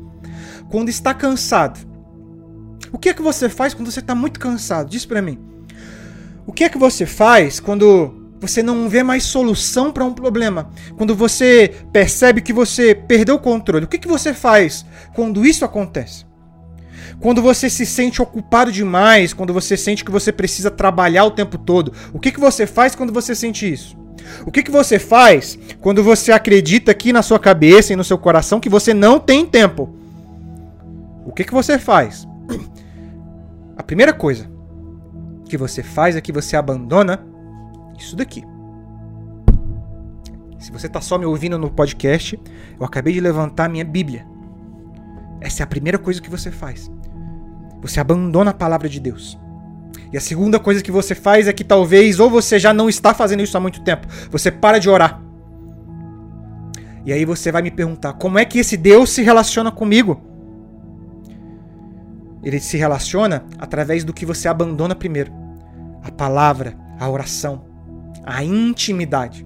[0.71, 1.79] quando está cansado?
[2.91, 4.89] O que é que você faz quando você está muito cansado?
[4.89, 5.37] Diz para mim.
[6.47, 10.69] O que é que você faz quando você não vê mais solução para um problema.
[10.97, 15.63] Quando você percebe que você perdeu o controle, o que, que você faz quando isso
[15.63, 16.25] acontece?
[17.19, 21.57] Quando você se sente ocupado demais, quando você sente que você precisa trabalhar o tempo
[21.57, 23.97] todo, o que, que você faz quando você sente isso?
[24.45, 28.17] O que, que você faz quando você acredita aqui na sua cabeça e no seu
[28.17, 29.95] coração que você não tem tempo?
[31.25, 32.27] O que, que você faz?
[33.77, 34.49] A primeira coisa
[35.47, 37.23] que você faz é que você abandona
[38.03, 38.43] isso daqui.
[40.59, 42.39] Se você está só me ouvindo no podcast,
[42.79, 44.25] eu acabei de levantar minha Bíblia.
[45.39, 46.89] Essa é a primeira coisa que você faz.
[47.81, 49.37] Você abandona a palavra de Deus.
[50.11, 53.13] E a segunda coisa que você faz é que talvez ou você já não está
[53.13, 55.21] fazendo isso há muito tempo, você para de orar.
[57.05, 60.19] E aí você vai me perguntar: como é que esse Deus se relaciona comigo?
[62.43, 65.31] Ele se relaciona através do que você abandona primeiro:
[66.01, 67.65] a palavra, a oração,
[68.25, 69.45] a intimidade.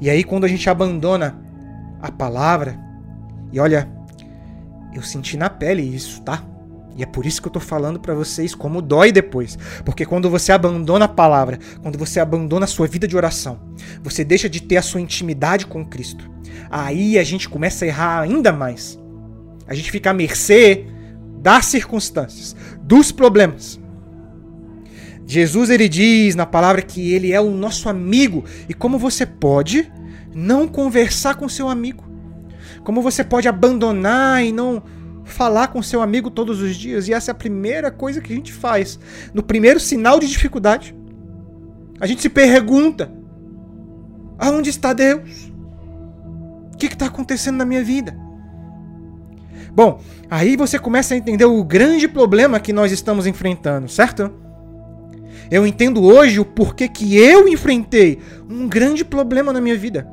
[0.00, 1.38] E aí, quando a gente abandona
[2.02, 2.78] a palavra,
[3.52, 3.88] e olha,
[4.92, 6.44] eu senti na pele isso, tá?
[6.96, 9.58] E é por isso que eu tô falando para vocês como dói depois.
[9.84, 13.58] Porque quando você abandona a palavra, quando você abandona a sua vida de oração,
[14.02, 16.30] você deixa de ter a sua intimidade com Cristo.
[16.70, 18.98] Aí a gente começa a errar ainda mais.
[19.66, 20.86] A gente fica à mercê
[21.40, 23.80] das circunstâncias, dos problemas.
[25.26, 28.44] Jesus ele diz na palavra que ele é o nosso amigo.
[28.68, 29.90] E como você pode
[30.34, 32.04] não conversar com seu amigo?
[32.82, 34.82] Como você pode abandonar e não
[35.24, 37.08] falar com seu amigo todos os dias?
[37.08, 38.98] E essa é a primeira coisa que a gente faz.
[39.32, 40.94] No primeiro sinal de dificuldade,
[41.98, 43.10] a gente se pergunta:
[44.38, 45.50] aonde está Deus?
[46.72, 48.14] O que está acontecendo na minha vida?
[49.72, 54.43] Bom, aí você começa a entender o grande problema que nós estamos enfrentando, certo?
[55.50, 60.08] Eu entendo hoje o porquê que eu enfrentei um grande problema na minha vida.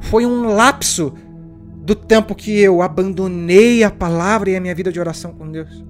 [0.00, 1.14] Foi um lapso
[1.88, 5.84] do tempo que eu abandonei a palavra e a minha vida de oração com Deus.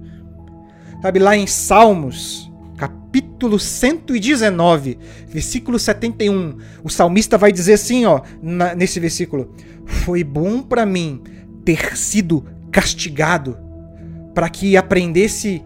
[1.01, 8.75] Sabe, lá em Salmos, capítulo 119, versículo 71, o salmista vai dizer assim, ó, na,
[8.75, 9.53] nesse versículo:
[9.85, 11.21] Foi bom para mim
[11.65, 13.57] ter sido castigado,
[14.33, 15.63] para que aprendesse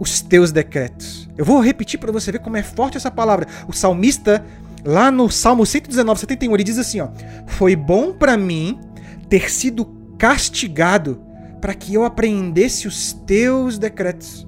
[0.00, 1.27] os teus decretos.
[1.38, 3.46] Eu vou repetir para você ver como é forte essa palavra.
[3.68, 4.44] O salmista,
[4.84, 7.08] lá no Salmo 119, 71, ele diz assim: ó,
[7.46, 8.80] Foi bom para mim
[9.28, 9.86] ter sido
[10.18, 11.22] castigado
[11.60, 14.46] para que eu aprendesse os teus decretos.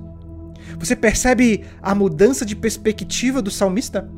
[0.78, 4.10] Você percebe a mudança de perspectiva do salmista?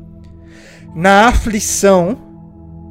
[0.95, 2.17] Na aflição,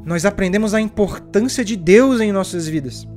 [0.05, 3.07] nós aprendemos a importância de Deus em nossas vidas.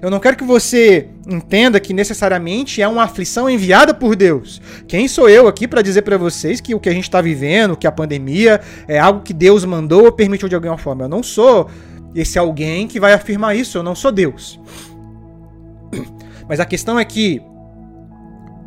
[0.00, 4.60] Eu não quero que você entenda que necessariamente é uma aflição enviada por Deus.
[4.86, 7.76] Quem sou eu aqui para dizer para vocês que o que a gente está vivendo,
[7.76, 11.04] que a pandemia é algo que Deus mandou ou permitiu de alguma forma?
[11.04, 11.68] Eu não sou
[12.14, 14.58] esse alguém que vai afirmar isso, eu não sou Deus.
[16.48, 17.42] Mas a questão é que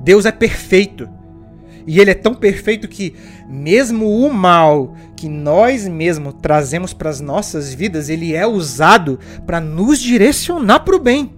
[0.01, 1.09] Deus é perfeito.
[1.89, 3.15] E ele é tão perfeito que,
[3.47, 9.59] mesmo o mal que nós mesmos trazemos para as nossas vidas, ele é usado para
[9.59, 11.33] nos direcionar para o bem.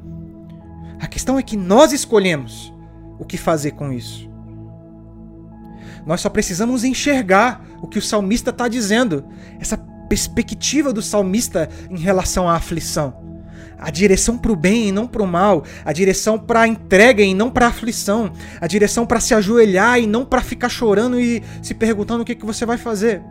[1.00, 2.74] A questão é que nós escolhemos
[3.18, 4.30] o que fazer com isso.
[6.06, 9.24] Nós só precisamos enxergar o que o salmista está dizendo,
[9.58, 9.78] essa
[10.10, 13.31] perspectiva do salmista em relação à aflição
[13.82, 17.24] a direção para o bem e não para o mal, a direção para a entrega
[17.24, 21.20] e não para a aflição, a direção para se ajoelhar e não para ficar chorando
[21.20, 23.24] e se perguntando o que, que você vai fazer.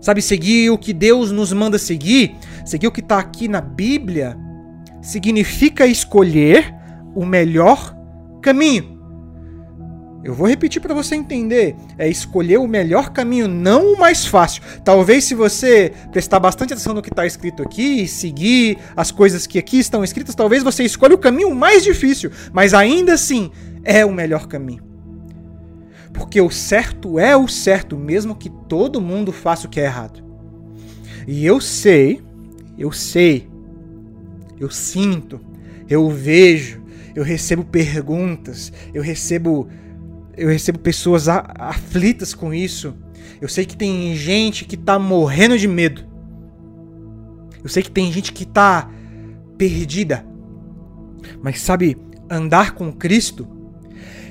[0.00, 4.36] Sabe, seguir o que Deus nos manda seguir, seguir o que está aqui na Bíblia,
[5.02, 6.74] significa escolher
[7.14, 7.94] o melhor
[8.42, 8.93] caminho.
[10.24, 11.76] Eu vou repetir para você entender.
[11.98, 14.62] É escolher o melhor caminho, não o mais fácil.
[14.82, 19.46] Talvez se você prestar bastante atenção no que está escrito aqui e seguir as coisas
[19.46, 23.50] que aqui estão escritas, talvez você escolha o caminho mais difícil, mas ainda assim
[23.84, 24.82] é o melhor caminho.
[26.14, 30.24] Porque o certo é o certo, mesmo que todo mundo faça o que é errado.
[31.26, 32.22] E eu sei,
[32.78, 33.46] eu sei,
[34.58, 35.38] eu sinto,
[35.88, 36.82] eu vejo,
[37.14, 39.68] eu recebo perguntas, eu recebo
[40.36, 42.94] eu recebo pessoas aflitas com isso.
[43.40, 46.04] Eu sei que tem gente que tá morrendo de medo.
[47.62, 48.90] Eu sei que tem gente que tá
[49.56, 50.24] perdida.
[51.42, 51.96] Mas sabe,
[52.30, 53.46] andar com Cristo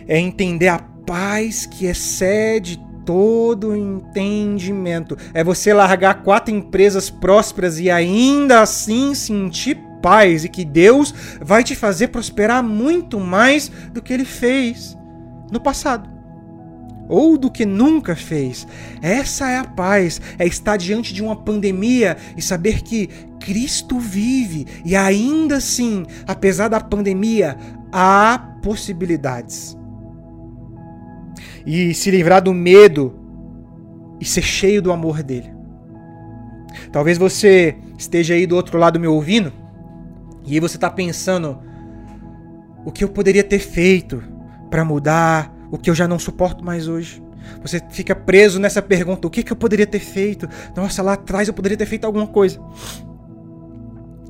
[0.07, 5.17] é entender a paz que excede todo entendimento.
[5.33, 11.63] É você largar quatro empresas prósperas e ainda assim sentir paz e que Deus vai
[11.63, 14.97] te fazer prosperar muito mais do que ele fez
[15.53, 16.09] no passado.
[17.07, 18.67] Ou do que nunca fez.
[19.01, 23.07] Essa é a paz, é estar diante de uma pandemia e saber que
[23.39, 27.57] Cristo vive e ainda assim, apesar da pandemia,
[27.91, 29.77] há possibilidades.
[31.65, 33.13] E se livrar do medo
[34.19, 35.53] e ser cheio do amor dele.
[36.91, 39.53] Talvez você esteja aí do outro lado me ouvindo
[40.45, 41.59] e você está pensando
[42.85, 44.32] o que eu poderia ter feito
[44.73, 47.21] para mudar o que eu já não suporto mais hoje.
[47.61, 50.49] Você fica preso nessa pergunta: o que, que eu poderia ter feito?
[50.75, 52.59] Nossa, lá atrás eu poderia ter feito alguma coisa.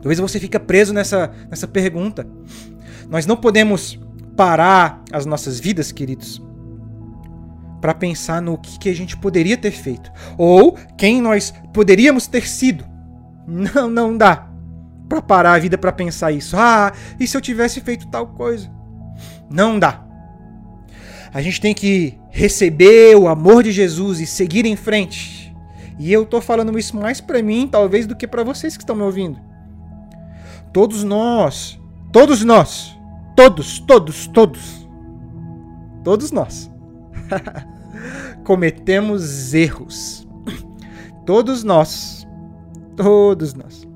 [0.01, 2.27] Talvez você fica preso nessa, nessa pergunta.
[3.09, 3.97] Nós não podemos
[4.35, 6.45] parar as nossas vidas, queridos,
[7.79, 12.45] para pensar no que, que a gente poderia ter feito ou quem nós poderíamos ter
[12.45, 12.83] sido.
[13.47, 14.49] Não, não dá
[15.07, 16.57] para parar a vida para pensar isso.
[16.57, 18.69] Ah, e se eu tivesse feito tal coisa?
[19.49, 20.02] Não dá.
[21.33, 25.53] A gente tem que receber o amor de Jesus e seguir em frente.
[25.97, 28.95] E eu tô falando isso mais para mim, talvez, do que para vocês que estão
[28.95, 29.39] me ouvindo.
[30.71, 31.79] Todos nós,
[32.11, 32.95] todos nós,
[33.35, 34.87] todos, todos, todos,
[36.03, 36.69] todos nós
[38.43, 40.27] cometemos erros.
[41.25, 42.27] Todos nós,
[42.97, 43.87] todos nós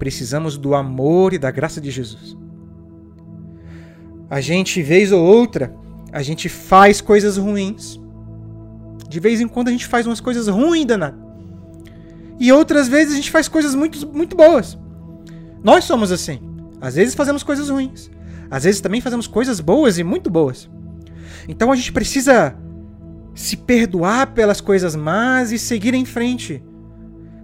[0.00, 2.34] precisamos do amor e da graça de Jesus.
[4.30, 5.76] A gente, vez ou outra,
[6.12, 8.00] a gente faz coisas ruins.
[9.08, 11.18] De vez em quando a gente faz umas coisas ruins, danado.
[12.38, 14.78] E outras vezes a gente faz coisas muito, muito boas.
[15.62, 16.40] Nós somos assim.
[16.80, 18.10] Às vezes fazemos coisas ruins.
[18.50, 20.68] Às vezes também fazemos coisas boas e muito boas.
[21.48, 22.56] Então a gente precisa
[23.34, 26.62] se perdoar pelas coisas más e seguir em frente,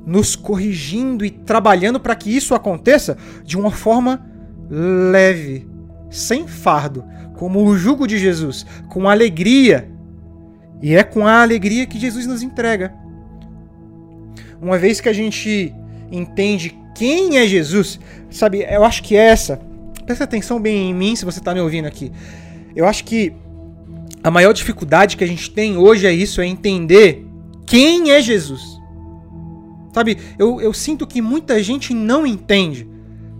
[0.05, 4.25] nos corrigindo e trabalhando para que isso aconteça de uma forma
[4.69, 5.69] leve,
[6.11, 9.91] sem fardo, como o jugo de Jesus, com alegria.
[10.83, 12.93] E é com a alegria que Jesus nos entrega.
[14.61, 15.75] Uma vez que a gente
[16.11, 19.61] entende quem é Jesus, sabe, eu acho que essa,
[20.05, 22.11] presta atenção bem em mim se você está me ouvindo aqui.
[22.75, 23.35] Eu acho que
[24.23, 27.27] a maior dificuldade que a gente tem hoje é isso, é entender
[27.67, 28.63] quem é Jesus.
[29.93, 32.89] Sabe, eu, eu sinto que muita gente não entende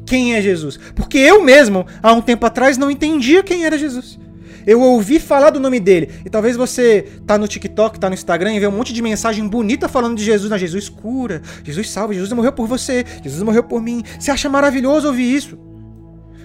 [0.07, 0.79] quem é Jesus.
[0.95, 4.19] Porque eu mesmo, há um tempo atrás, não entendia quem era Jesus.
[4.67, 6.11] Eu ouvi falar do nome dele.
[6.25, 9.47] E talvez você tá no TikTok, tá no Instagram e vê um monte de mensagem
[9.47, 10.51] bonita falando de Jesus.
[10.51, 14.03] Não, Jesus cura, Jesus salva, Jesus morreu por você, Jesus morreu por mim.
[14.19, 15.59] Você acha maravilhoso ouvir isso.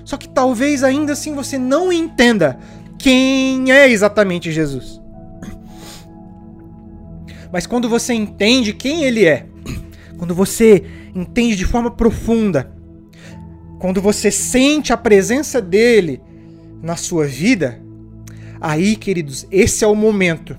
[0.04, 2.60] Só que talvez ainda assim você não entenda
[3.00, 5.02] quem é exatamente Jesus.
[7.52, 9.48] Mas quando você entende quem ele é,
[10.18, 10.84] quando você
[11.16, 12.81] entende de forma profunda
[13.82, 16.22] quando você sente a presença dele
[16.84, 17.82] na sua vida,
[18.62, 20.56] aí, queridos, esse é o momento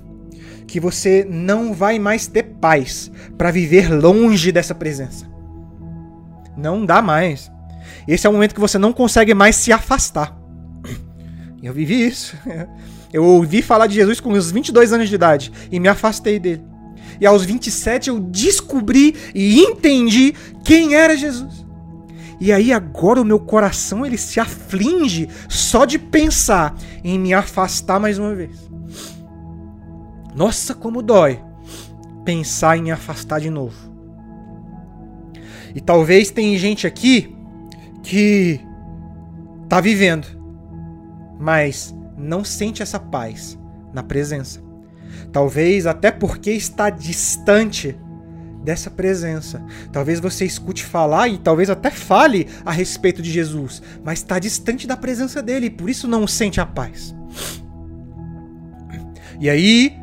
[0.67, 5.31] que você não vai mais ter paz para viver longe dessa presença.
[6.57, 7.49] Não dá mais.
[8.09, 10.37] Esse é o momento que você não consegue mais se afastar.
[11.63, 12.37] Eu vivi isso.
[13.13, 16.65] Eu ouvi falar de Jesus com os 22 anos de idade e me afastei dele.
[17.21, 21.63] E aos 27 eu descobri e entendi quem era Jesus.
[22.45, 26.75] E aí agora o meu coração ele se aflige só de pensar
[27.05, 28.69] em me afastar mais uma vez.
[30.35, 31.41] Nossa, como dói
[32.25, 33.77] pensar em me afastar de novo.
[35.73, 37.33] E talvez tem gente aqui
[38.03, 38.61] que
[39.69, 40.27] tá vivendo,
[41.39, 43.57] mas não sente essa paz
[43.95, 44.61] na presença.
[45.31, 47.97] Talvez até porque está distante
[48.63, 49.63] dessa presença.
[49.93, 54.87] Talvez você escute falar e talvez até fale a respeito de Jesus, mas está distante
[54.87, 57.15] da presença dele e por isso não sente a paz.
[59.41, 59.95] E aí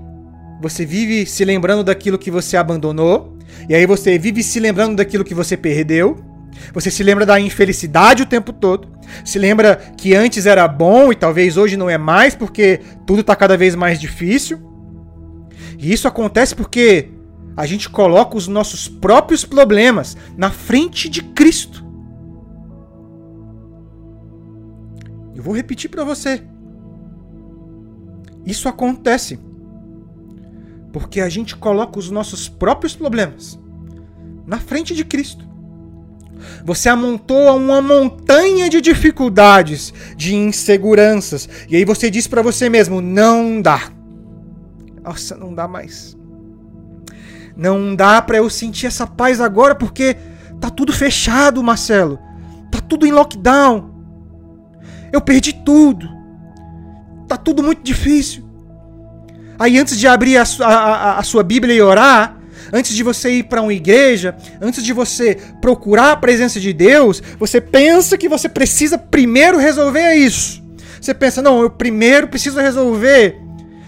[0.62, 3.38] você vive se lembrando daquilo que você abandonou,
[3.68, 6.26] e aí você vive se lembrando daquilo que você perdeu.
[6.74, 8.90] Você se lembra da infelicidade o tempo todo.
[9.24, 13.36] Se lembra que antes era bom e talvez hoje não é mais porque tudo está
[13.36, 14.60] cada vez mais difícil.
[15.78, 17.10] E isso acontece porque
[17.60, 21.86] a gente coloca os nossos próprios problemas na frente de Cristo.
[25.36, 26.42] Eu vou repetir para você.
[28.46, 29.38] Isso acontece
[30.94, 33.60] porque a gente coloca os nossos próprios problemas
[34.48, 35.46] na frente de Cristo.
[36.64, 43.02] Você amontoa uma montanha de dificuldades, de inseguranças, e aí você diz para você mesmo:
[43.02, 43.92] não dá.
[45.04, 46.18] Nossa, não dá mais.
[47.60, 50.16] Não dá para eu sentir essa paz agora porque
[50.62, 52.18] tá tudo fechado, Marcelo.
[52.72, 53.94] Tá tudo em lockdown.
[55.12, 56.08] Eu perdi tudo.
[57.28, 58.48] Tá tudo muito difícil.
[59.60, 62.38] Aí antes de abrir a, a, a sua Bíblia e orar,
[62.72, 67.22] antes de você ir para uma igreja, antes de você procurar a presença de Deus,
[67.38, 70.64] você pensa que você precisa primeiro resolver isso.
[71.02, 73.38] Você pensa, não, eu primeiro preciso resolver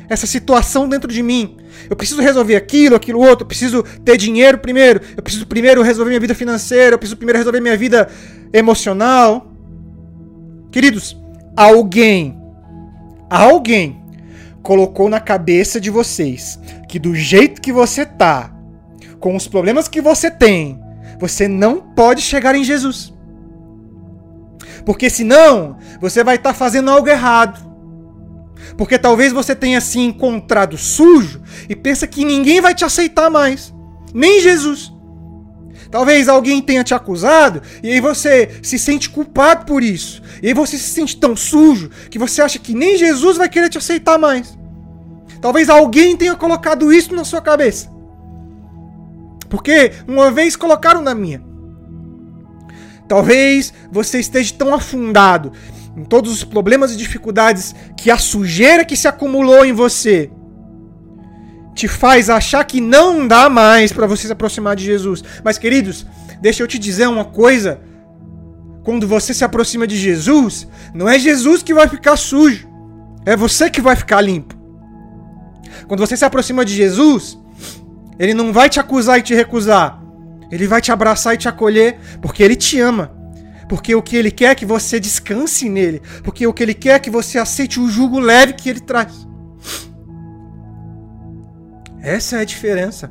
[0.09, 1.55] essa situação dentro de mim.
[1.91, 6.09] Eu preciso resolver aquilo, aquilo outro, eu preciso ter dinheiro primeiro, eu preciso primeiro resolver
[6.09, 8.07] minha vida financeira, eu preciso primeiro resolver minha vida
[8.53, 9.51] emocional.
[10.71, 11.21] Queridos,
[11.53, 12.41] alguém,
[13.29, 14.01] alguém
[14.63, 18.55] colocou na cabeça de vocês que do jeito que você tá,
[19.19, 20.79] com os problemas que você tem,
[21.19, 23.13] você não pode chegar em Jesus.
[24.85, 27.70] Porque senão, você vai estar tá fazendo algo errado.
[28.77, 33.73] Porque talvez você tenha se encontrado sujo e pensa que ninguém vai te aceitar mais,
[34.13, 34.91] nem Jesus.
[35.89, 40.21] Talvez alguém tenha te acusado e aí você se sente culpado por isso.
[40.41, 43.69] E aí você se sente tão sujo que você acha que nem Jesus vai querer
[43.69, 44.57] te aceitar mais.
[45.41, 47.91] Talvez alguém tenha colocado isso na sua cabeça.
[49.49, 51.43] Porque uma vez colocaram na minha.
[53.05, 55.51] Talvez você esteja tão afundado
[55.95, 60.31] em todos os problemas e dificuldades que a sujeira que se acumulou em você
[61.73, 65.23] te faz achar que não dá mais para você se aproximar de Jesus.
[65.43, 66.05] Mas queridos,
[66.41, 67.79] deixa eu te dizer uma coisa.
[68.83, 72.67] Quando você se aproxima de Jesus, não é Jesus que vai ficar sujo,
[73.25, 74.55] é você que vai ficar limpo.
[75.87, 77.37] Quando você se aproxima de Jesus,
[78.17, 80.01] ele não vai te acusar e te recusar.
[80.51, 83.20] Ele vai te abraçar e te acolher, porque ele te ama.
[83.71, 86.01] Porque o que ele quer é que você descanse nele.
[86.25, 89.25] Porque o que ele quer é que você aceite o jugo leve que ele traz.
[92.01, 93.09] Essa é a diferença.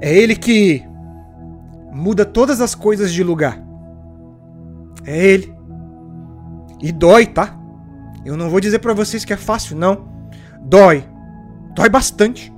[0.00, 0.82] É ele que
[1.92, 3.64] muda todas as coisas de lugar.
[5.06, 5.54] É ele.
[6.82, 7.56] E dói, tá?
[8.24, 10.08] Eu não vou dizer para vocês que é fácil, não.
[10.60, 11.04] Dói.
[11.72, 12.52] Dói bastante.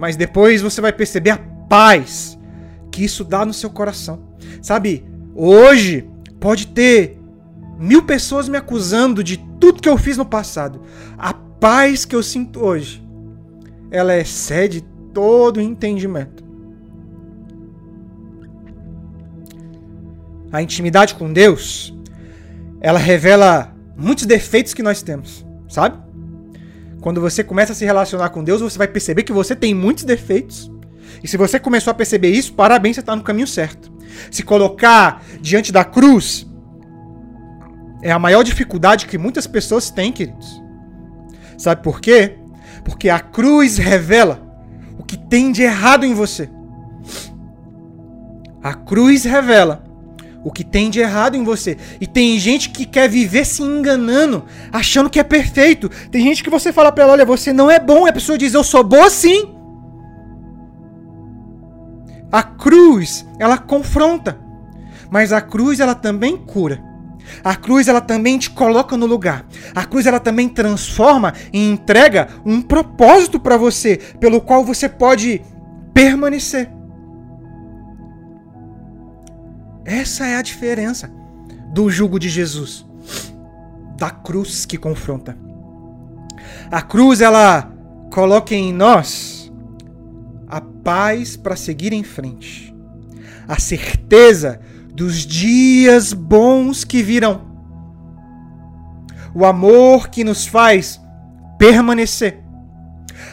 [0.00, 1.38] Mas depois você vai perceber a
[1.68, 2.38] paz
[2.90, 4.34] que isso dá no seu coração.
[4.62, 6.08] Sabe, hoje
[6.40, 7.18] pode ter
[7.78, 10.80] mil pessoas me acusando de tudo que eu fiz no passado.
[11.16, 13.06] A paz que eu sinto hoje,
[13.90, 14.80] ela excede
[15.12, 16.42] todo entendimento.
[20.50, 21.94] A intimidade com Deus
[22.80, 25.98] ela revela muitos defeitos que nós temos, sabe?
[27.00, 30.04] Quando você começa a se relacionar com Deus, você vai perceber que você tem muitos
[30.04, 30.70] defeitos.
[31.22, 33.92] E se você começou a perceber isso, parabéns, você está no caminho certo.
[34.30, 36.46] Se colocar diante da cruz
[38.02, 40.62] é a maior dificuldade que muitas pessoas têm, queridos.
[41.56, 42.38] Sabe por quê?
[42.84, 44.42] Porque a cruz revela
[44.98, 46.48] o que tem de errado em você.
[48.62, 49.84] A cruz revela
[50.44, 51.76] o que tem de errado em você.
[52.00, 55.90] E tem gente que quer viver se enganando, achando que é perfeito.
[56.10, 58.38] Tem gente que você fala para ela, olha, você não é bom, e a pessoa
[58.38, 59.54] diz, eu sou boa sim.
[62.32, 64.38] A cruz, ela confronta.
[65.10, 66.82] Mas a cruz, ela também cura.
[67.44, 69.44] A cruz, ela também te coloca no lugar.
[69.74, 75.42] A cruz, ela também transforma e entrega um propósito para você, pelo qual você pode
[75.92, 76.79] permanecer.
[79.90, 81.10] Essa é a diferença
[81.74, 82.86] do jugo de Jesus,
[83.98, 85.36] da cruz que confronta.
[86.70, 87.68] A cruz ela
[88.08, 89.52] coloca em nós
[90.46, 92.72] a paz para seguir em frente,
[93.48, 94.60] a certeza
[94.94, 97.50] dos dias bons que virão,
[99.34, 101.00] o amor que nos faz
[101.58, 102.38] permanecer,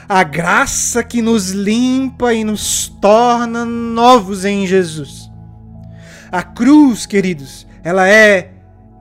[0.09, 5.26] a graça que nos limpa e nos torna novos em Jesus
[6.31, 8.51] a cruz, queridos, ela é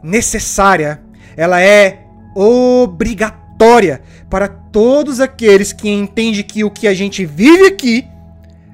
[0.02, 1.00] necessária,
[1.36, 2.04] ela é
[2.34, 8.06] obrigatória para todos aqueles que entendem que o que a gente vive aqui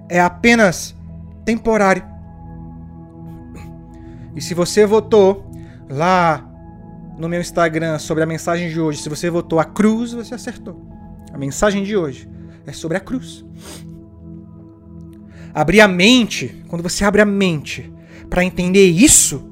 [0.09, 0.95] é apenas
[1.45, 2.05] temporário.
[4.35, 5.51] E se você votou
[5.89, 6.49] lá
[7.17, 10.87] no meu Instagram sobre a mensagem de hoje, se você votou a cruz, você acertou.
[11.33, 12.29] A mensagem de hoje
[12.67, 13.45] é sobre a cruz.
[15.55, 17.93] abrir a mente, quando você abre a mente
[18.33, 19.45] para entender isso,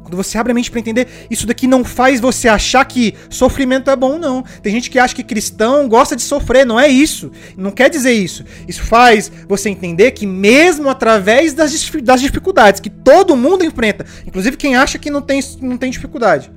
[0.00, 3.90] quando você abre a mente para entender, isso daqui não faz você achar que sofrimento
[3.90, 4.44] é bom, não.
[4.62, 7.32] Tem gente que acha que cristão gosta de sofrer, não é isso.
[7.56, 8.44] Não quer dizer isso.
[8.68, 11.72] Isso faz você entender que mesmo através das,
[12.04, 16.52] das dificuldades que todo mundo enfrenta, inclusive quem acha que não tem, não tem dificuldade,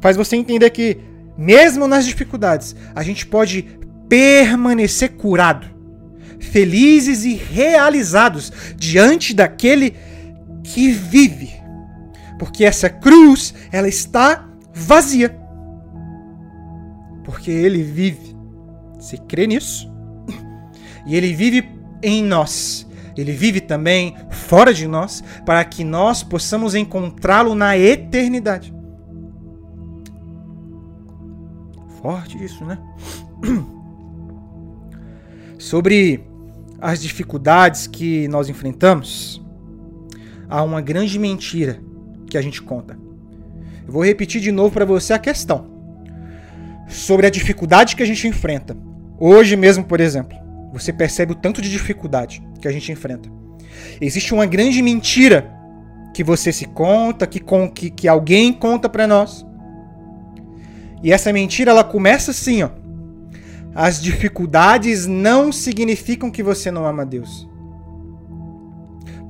[0.00, 0.98] faz você entender que
[1.38, 3.78] mesmo nas dificuldades, a gente pode
[4.08, 5.64] permanecer curado,
[6.40, 9.94] felizes e realizados diante daquele
[10.62, 11.52] que vive.
[12.38, 15.36] Porque essa cruz, ela está vazia.
[17.24, 18.36] Porque ele vive.
[18.98, 19.90] Você crê nisso?
[21.06, 21.68] E ele vive
[22.02, 22.86] em nós.
[23.16, 28.72] Ele vive também fora de nós, para que nós possamos encontrá-lo na eternidade.
[32.00, 32.78] Forte isso, né?
[35.58, 36.24] Sobre
[36.80, 39.41] as dificuldades que nós enfrentamos,
[40.52, 41.80] há uma grande mentira
[42.28, 42.98] que a gente conta.
[43.86, 45.72] Eu vou repetir de novo para você a questão
[46.86, 48.76] sobre a dificuldade que a gente enfrenta.
[49.18, 50.36] Hoje mesmo, por exemplo,
[50.70, 53.30] você percebe o tanto de dificuldade que a gente enfrenta.
[53.98, 55.50] Existe uma grande mentira
[56.12, 57.42] que você se conta, que,
[57.74, 59.46] que, que alguém conta para nós.
[61.02, 62.68] E essa mentira ela começa assim, ó.
[63.74, 67.48] As dificuldades não significam que você não ama Deus.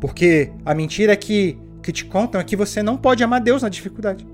[0.03, 3.68] Porque a mentira que, que te contam é que você não pode amar Deus na
[3.68, 4.26] dificuldade.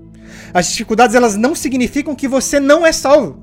[0.51, 3.39] As dificuldades elas não significam que você não é salvo.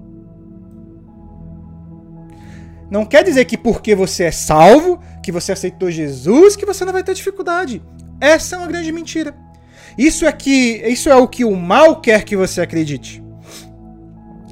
[2.90, 6.92] Não quer dizer que porque você é salvo, que você aceitou Jesus, que você não
[6.92, 7.80] vai ter dificuldade.
[8.20, 9.32] Essa é uma grande mentira.
[9.96, 13.22] Isso é que isso é o que o mal quer que você acredite.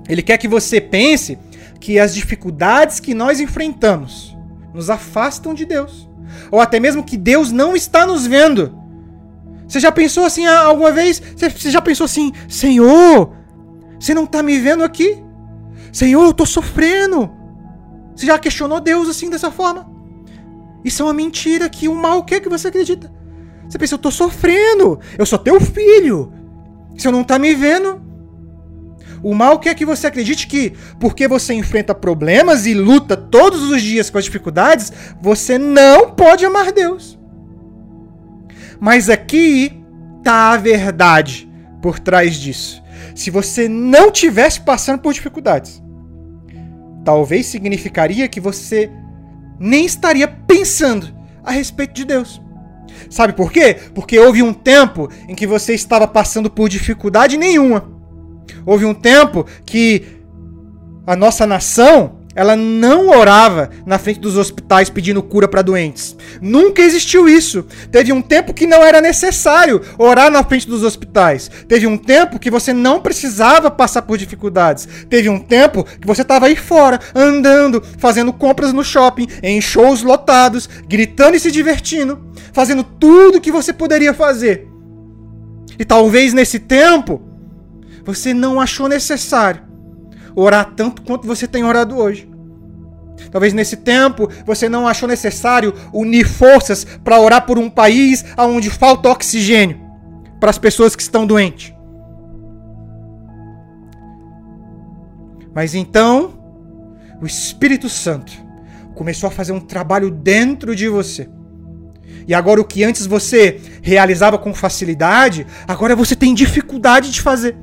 [0.09, 1.37] Ele quer que você pense
[1.81, 4.37] que as dificuldades que nós enfrentamos
[4.73, 6.14] nos afastam de Deus.
[6.51, 8.77] Ou até mesmo que Deus não está nos vendo.
[9.67, 11.23] Você já pensou assim alguma vez?
[11.37, 13.33] Você já pensou assim, Senhor,
[13.99, 15.23] você não está me vendo aqui?
[15.93, 17.31] Senhor, eu estou sofrendo.
[18.15, 19.91] Você já questionou Deus assim dessa forma?
[20.85, 23.11] Isso é uma mentira que o mal quer que você acredita.
[23.67, 26.33] Você pensa, eu estou sofrendo, eu sou teu filho.
[26.99, 28.04] Se eu não está me vendo,
[29.25, 33.81] o mal quer que você acredite que, porque você enfrenta problemas e luta todos os
[33.81, 37.19] dias com as dificuldades, você não pode amar Deus.
[38.79, 39.83] Mas aqui
[40.19, 41.51] está a verdade
[41.81, 42.83] por trás disso.
[43.15, 45.83] Se você não tivesse passando por dificuldades,
[47.03, 48.91] talvez significaria que você
[49.59, 51.09] nem estaria pensando
[51.43, 52.43] a respeito de Deus.
[53.09, 53.79] Sabe por quê?
[53.95, 57.94] Porque houve um tempo em que você estava passando por dificuldade nenhuma.
[58.65, 60.03] Houve um tempo que
[61.07, 66.17] a nossa nação ela não orava na frente dos hospitais pedindo cura para doentes.
[66.41, 67.65] Nunca existiu isso.
[67.93, 71.49] Teve um tempo que não era necessário orar na frente dos hospitais.
[71.69, 74.89] Teve um tempo que você não precisava passar por dificuldades.
[75.09, 80.03] Teve um tempo que você estava aí fora, andando, fazendo compras no shopping, em shows
[80.03, 82.21] lotados, gritando e se divertindo,
[82.53, 84.67] fazendo tudo que você poderia fazer.
[85.79, 87.34] E talvez nesse tempo
[88.05, 89.63] você não achou necessário
[90.37, 92.29] orar tanto quanto você tem orado hoje.
[93.31, 98.71] Talvez nesse tempo você não achou necessário unir forças para orar por um país onde
[98.71, 99.81] falta oxigênio
[100.41, 101.73] para as pessoas que estão doentes.
[105.55, 106.35] Mas então,
[107.23, 108.33] o Espírito Santo
[108.95, 111.29] começou a fazer um trabalho dentro de você.
[112.27, 117.57] E agora o que antes você realizava com facilidade, agora você tem dificuldade de fazer.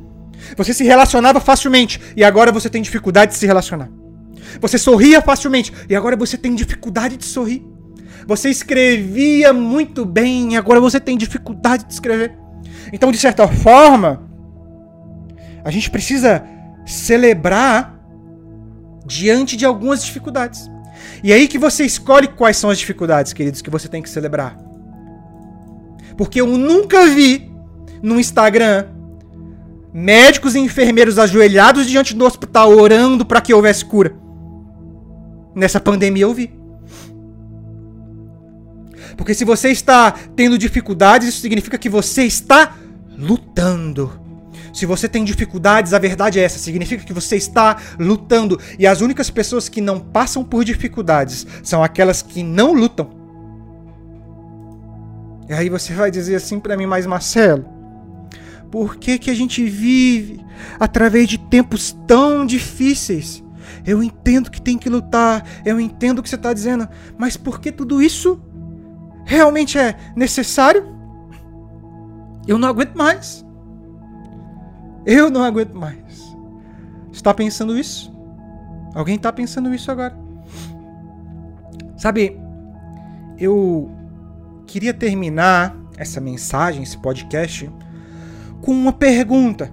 [0.57, 3.89] Você se relacionava facilmente e agora você tem dificuldade de se relacionar.
[4.59, 7.65] Você sorria facilmente e agora você tem dificuldade de sorrir.
[8.27, 12.37] Você escrevia muito bem e agora você tem dificuldade de escrever.
[12.93, 14.29] Então, de certa forma,
[15.63, 16.43] a gente precisa
[16.85, 17.99] celebrar
[19.05, 20.69] diante de algumas dificuldades.
[21.23, 24.09] E é aí que você escolhe quais são as dificuldades, queridos, que você tem que
[24.09, 24.57] celebrar.
[26.17, 27.51] Porque eu nunca vi
[28.01, 28.87] no Instagram
[29.93, 34.15] médicos e enfermeiros ajoelhados diante do hospital orando para que houvesse cura.
[35.55, 36.53] Nessa pandemia eu vi.
[39.17, 42.75] Porque se você está tendo dificuldades, isso significa que você está
[43.17, 44.19] lutando.
[44.73, 48.59] Se você tem dificuldades, a verdade é essa, significa que você está lutando.
[48.79, 53.09] E as únicas pessoas que não passam por dificuldades são aquelas que não lutam.
[55.49, 57.65] E aí você vai dizer assim para mim, mas Marcelo,
[58.71, 60.43] por que, que a gente vive
[60.79, 63.43] através de tempos tão difíceis?
[63.85, 67.59] Eu entendo que tem que lutar, eu entendo o que você está dizendo, mas por
[67.59, 68.41] que tudo isso
[69.25, 70.95] realmente é necessário?
[72.47, 73.45] Eu não aguento mais.
[75.05, 76.35] Eu não aguento mais.
[77.11, 78.11] Está pensando isso?
[78.95, 80.17] Alguém está pensando isso agora?
[81.97, 82.39] Sabe,
[83.37, 83.91] eu
[84.65, 87.69] queria terminar essa mensagem, esse podcast,
[88.61, 89.71] com uma pergunta.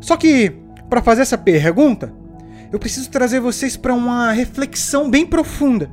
[0.00, 0.54] Só que,
[0.88, 2.12] para fazer essa pergunta,
[2.72, 5.90] eu preciso trazer vocês para uma reflexão bem profunda.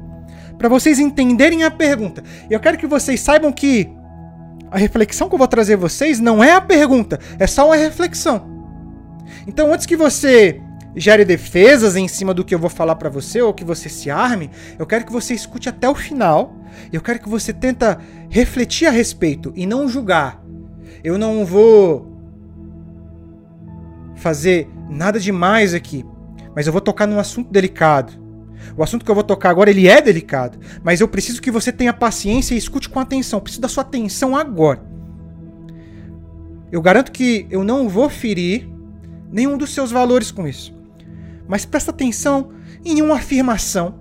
[0.57, 2.23] Para vocês entenderem a pergunta.
[2.49, 3.89] Eu quero que vocês saibam que
[4.71, 8.45] a reflexão que eu vou trazer vocês não é a pergunta, é só uma reflexão.
[9.47, 10.61] Então, antes que você
[10.95, 14.09] gere defesas em cima do que eu vou falar para você ou que você se
[14.09, 16.55] arme, eu quero que você escute até o final.
[16.91, 20.41] Eu quero que você tenta refletir a respeito e não julgar.
[21.03, 22.14] Eu não vou
[24.15, 26.05] fazer nada demais aqui,
[26.55, 28.13] mas eu vou tocar num assunto delicado.
[28.75, 31.71] O assunto que eu vou tocar agora, ele é delicado, mas eu preciso que você
[31.71, 33.37] tenha paciência e escute com atenção.
[33.37, 34.83] Eu preciso da sua atenção agora.
[36.71, 38.67] Eu garanto que eu não vou ferir
[39.31, 40.73] nenhum dos seus valores com isso.
[41.47, 42.51] Mas presta atenção
[42.83, 43.95] em uma afirmação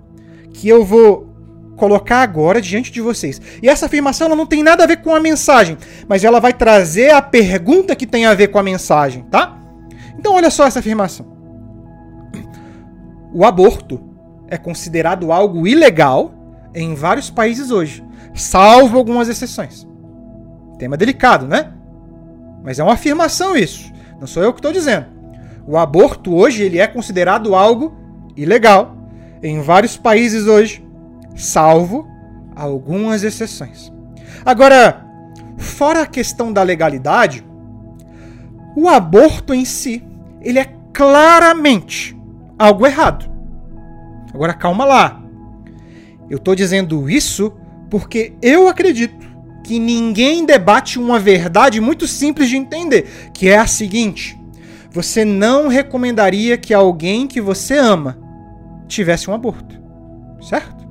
[0.51, 1.35] que eu vou
[1.75, 3.41] colocar agora diante de vocês.
[3.61, 6.53] E essa afirmação ela não tem nada a ver com a mensagem, mas ela vai
[6.53, 9.59] trazer a pergunta que tem a ver com a mensagem, tá?
[10.17, 11.25] Então olha só essa afirmação.
[13.33, 14.01] O aborto
[14.47, 16.33] é considerado algo ilegal
[16.73, 18.03] em vários países hoje,
[18.33, 19.87] salvo algumas exceções.
[20.77, 21.73] Tema delicado, né?
[22.63, 23.91] Mas é uma afirmação isso.
[24.19, 25.07] Não sou eu que estou dizendo.
[25.67, 27.95] O aborto hoje ele é considerado algo
[28.35, 28.95] ilegal
[29.41, 30.85] em vários países hoje,
[31.35, 32.07] salvo
[32.55, 33.91] algumas exceções.
[34.45, 35.05] Agora,
[35.57, 37.45] fora a questão da legalidade,
[38.75, 40.03] o aborto em si,
[40.41, 42.15] ele é claramente
[42.57, 43.29] algo errado.
[44.33, 45.23] Agora calma lá.
[46.29, 47.53] Eu estou dizendo isso
[47.89, 49.25] porque eu acredito
[49.63, 54.37] que ninguém debate uma verdade muito simples de entender, que é a seguinte:
[54.91, 58.17] você não recomendaria que alguém que você ama
[58.87, 59.79] tivesse um aborto,
[60.41, 60.85] certo?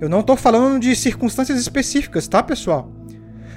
[0.00, 2.90] Eu não estou falando de circunstâncias específicas, tá, pessoal?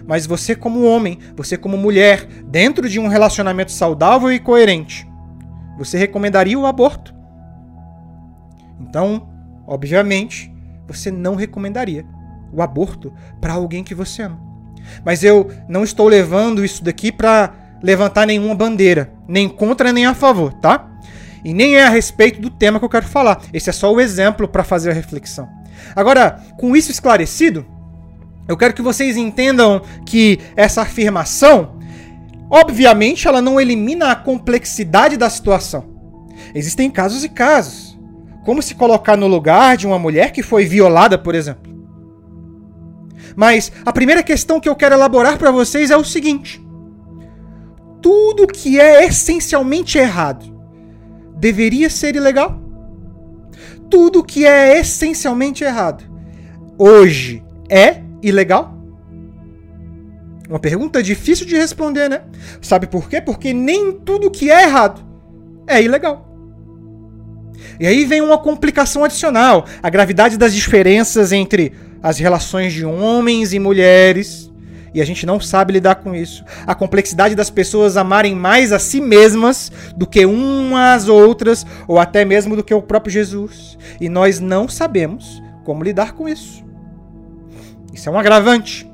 [0.08, 5.08] Mas você, como homem, você, como mulher, dentro de um relacionamento saudável e coerente,
[5.78, 7.14] você recomendaria o aborto?
[8.80, 9.30] Então,
[9.66, 10.54] obviamente,
[10.88, 12.06] você não recomendaria
[12.52, 14.40] o aborto para alguém que você ama.
[15.06, 20.14] Mas eu não estou levando isso daqui para levantar nenhuma bandeira, nem contra nem a
[20.14, 20.90] favor, tá?
[21.44, 23.42] E nem é a respeito do tema que eu quero falar.
[23.52, 25.50] Esse é só o exemplo para fazer a reflexão.
[25.96, 27.66] Agora, com isso esclarecido,
[28.48, 31.78] eu quero que vocês entendam que essa afirmação,
[32.50, 35.86] obviamente, ela não elimina a complexidade da situação.
[36.54, 37.98] Existem casos e casos.
[38.44, 41.74] Como se colocar no lugar de uma mulher que foi violada, por exemplo.
[43.36, 46.62] Mas a primeira questão que eu quero elaborar para vocês é o seguinte:
[48.02, 50.54] tudo que é essencialmente errado
[51.38, 52.62] deveria ser ilegal?
[53.90, 56.04] Tudo que é essencialmente errado
[56.78, 58.78] hoje é ilegal?
[60.50, 62.22] Uma pergunta difícil de responder, né?
[62.62, 63.22] Sabe por quê?
[63.22, 65.02] Porque nem tudo que é errado
[65.68, 66.30] é ilegal.
[67.80, 73.54] E aí vem uma complicação adicional: a gravidade das diferenças entre as relações de homens
[73.54, 74.52] e mulheres,
[74.94, 76.44] e a gente não sabe lidar com isso.
[76.68, 82.24] A complexidade das pessoas amarem mais a si mesmas do que umas outras, ou até
[82.24, 83.78] mesmo do que o próprio Jesus.
[84.00, 86.63] E nós não sabemos como lidar com isso.
[87.94, 88.90] Isso é um agravante.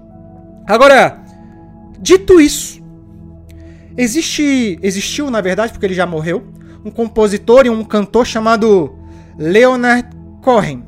[0.68, 1.24] Agora,
[2.00, 2.84] dito isso,
[3.98, 6.46] existe, existiu, na verdade, porque ele já morreu,
[6.84, 8.96] um compositor e um cantor chamado
[9.38, 10.08] Leonard
[10.42, 10.84] Cohen.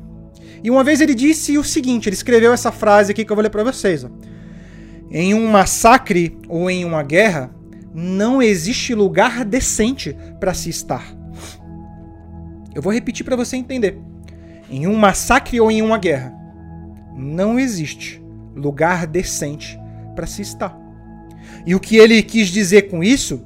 [0.62, 3.42] E uma vez ele disse o seguinte, ele escreveu essa frase aqui que eu vou
[3.42, 4.04] ler para vocês.
[4.04, 4.08] Ó.
[5.10, 7.50] Em um massacre ou em uma guerra,
[7.92, 11.04] não existe lugar decente para se estar.
[12.74, 13.98] Eu vou repetir para você entender.
[14.70, 16.32] Em um massacre ou em uma guerra,
[17.16, 18.22] não existe
[18.54, 19.78] lugar decente
[20.14, 20.78] para se estar.
[21.66, 23.44] E o que ele quis dizer com isso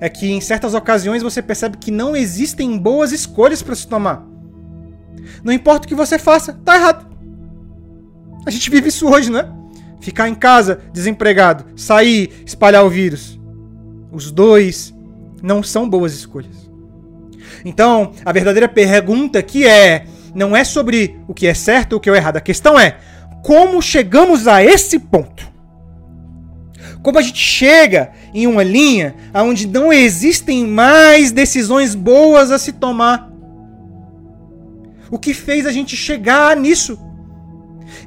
[0.00, 4.26] é que em certas ocasiões você percebe que não existem boas escolhas para se tomar.
[5.44, 7.06] Não importa o que você faça, tá errado.
[8.44, 9.48] A gente vive isso hoje, né?
[10.00, 13.38] Ficar em casa desempregado, sair, espalhar o vírus.
[14.10, 14.92] Os dois
[15.40, 16.70] não são boas escolhas.
[17.64, 22.00] Então, a verdadeira pergunta que é não é sobre o que é certo ou o
[22.00, 22.36] que é errado.
[22.36, 22.96] A questão é
[23.42, 25.50] como chegamos a esse ponto.
[27.02, 32.72] Como a gente chega em uma linha onde não existem mais decisões boas a se
[32.72, 33.30] tomar.
[35.10, 36.98] O que fez a gente chegar nisso?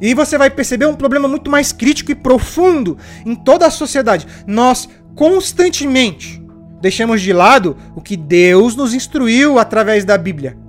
[0.02, 4.26] E você vai perceber um problema muito mais crítico e profundo em toda a sociedade.
[4.48, 6.42] Nós constantemente
[6.82, 10.65] deixamos de lado o que Deus nos instruiu através da Bíblia.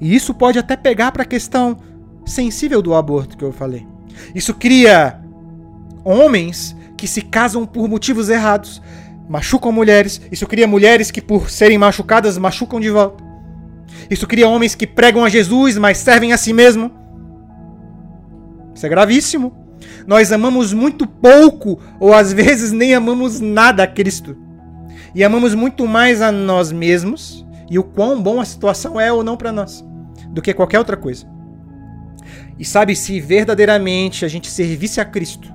[0.00, 1.76] E isso pode até pegar para a questão
[2.24, 3.86] sensível do aborto que eu falei.
[4.34, 5.20] Isso cria
[6.04, 8.82] homens que se casam por motivos errados,
[9.28, 10.20] machucam mulheres.
[10.30, 13.24] Isso cria mulheres que, por serem machucadas, machucam de volta.
[14.10, 16.90] Isso cria homens que pregam a Jesus, mas servem a si mesmo.
[18.74, 19.52] Isso é gravíssimo.
[20.06, 24.36] Nós amamos muito pouco, ou às vezes nem amamos nada a Cristo.
[25.14, 29.22] E amamos muito mais a nós mesmos e o quão bom a situação é ou
[29.22, 29.84] não para nós,
[30.30, 31.26] do que qualquer outra coisa.
[32.58, 35.52] E sabe, se verdadeiramente a gente servisse a Cristo,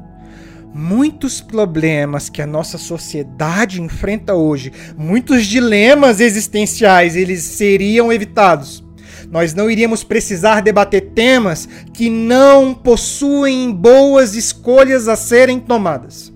[0.73, 8.83] muitos problemas que a nossa sociedade enfrenta hoje, muitos dilemas existenciais, eles seriam evitados.
[9.29, 16.33] Nós não iríamos precisar debater temas que não possuem boas escolhas a serem tomadas.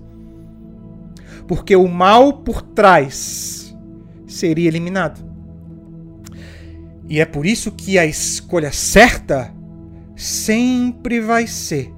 [1.46, 3.74] Porque o mal por trás
[4.26, 5.27] seria eliminado.
[7.08, 9.52] E é por isso que a escolha certa
[10.14, 11.92] sempre vai ser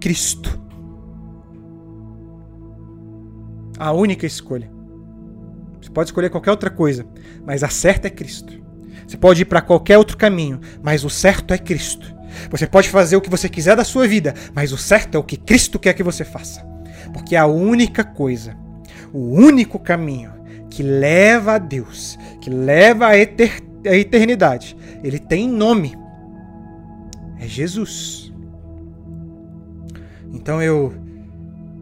[0.00, 0.60] Cristo.
[3.80, 4.70] a única escolha.
[5.80, 7.06] Você pode escolher qualquer outra coisa,
[7.46, 8.52] mas a certa é Cristo.
[9.08, 12.14] Você pode ir para qualquer outro caminho, mas o certo é Cristo.
[12.50, 15.24] Você pode fazer o que você quiser da sua vida, mas o certo é o
[15.24, 16.62] que Cristo quer que você faça.
[17.14, 18.54] Porque a única coisa,
[19.14, 20.32] o único caminho
[20.68, 25.96] que leva a Deus, que leva a, eter a eternidade, ele tem nome.
[27.38, 28.32] É Jesus.
[30.32, 30.94] Então eu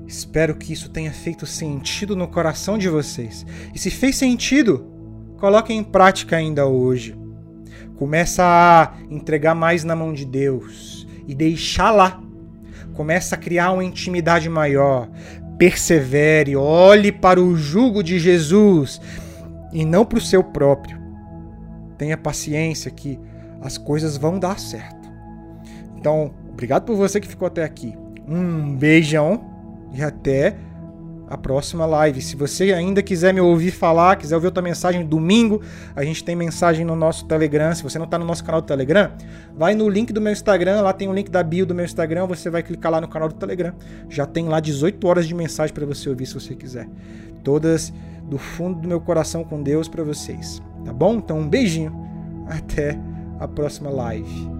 [0.08, 3.44] Espero que isso tenha feito sentido no coração de vocês.
[3.74, 4.86] E se fez sentido,
[5.36, 7.14] coloque em prática ainda hoje.
[7.96, 12.22] Começa a entregar mais na mão de Deus e deixar lá.
[12.94, 15.10] Começa a criar uma intimidade maior.
[15.58, 18.98] Persevere, olhe para o jugo de Jesus
[19.74, 20.97] e não para o seu próprio.
[21.98, 23.18] Tenha paciência que
[23.60, 25.10] as coisas vão dar certo.
[25.96, 27.94] Então, obrigado por você que ficou até aqui.
[28.26, 29.44] Um beijão
[29.92, 30.56] e até
[31.28, 32.22] a próxima live.
[32.22, 35.60] Se você ainda quiser me ouvir falar, quiser ouvir outra mensagem domingo,
[35.94, 37.74] a gente tem mensagem no nosso Telegram.
[37.74, 39.10] Se você não está no nosso canal do Telegram,
[39.54, 41.84] vai no link do meu Instagram, lá tem o um link da bio do meu
[41.84, 43.74] Instagram, você vai clicar lá no canal do Telegram.
[44.08, 46.88] Já tem lá 18 horas de mensagem para você ouvir se você quiser.
[47.44, 47.92] Todas
[48.24, 51.16] do fundo do meu coração com Deus para vocês, tá bom?
[51.16, 51.92] Então um beijinho.
[52.46, 52.98] Até
[53.38, 54.57] a próxima live.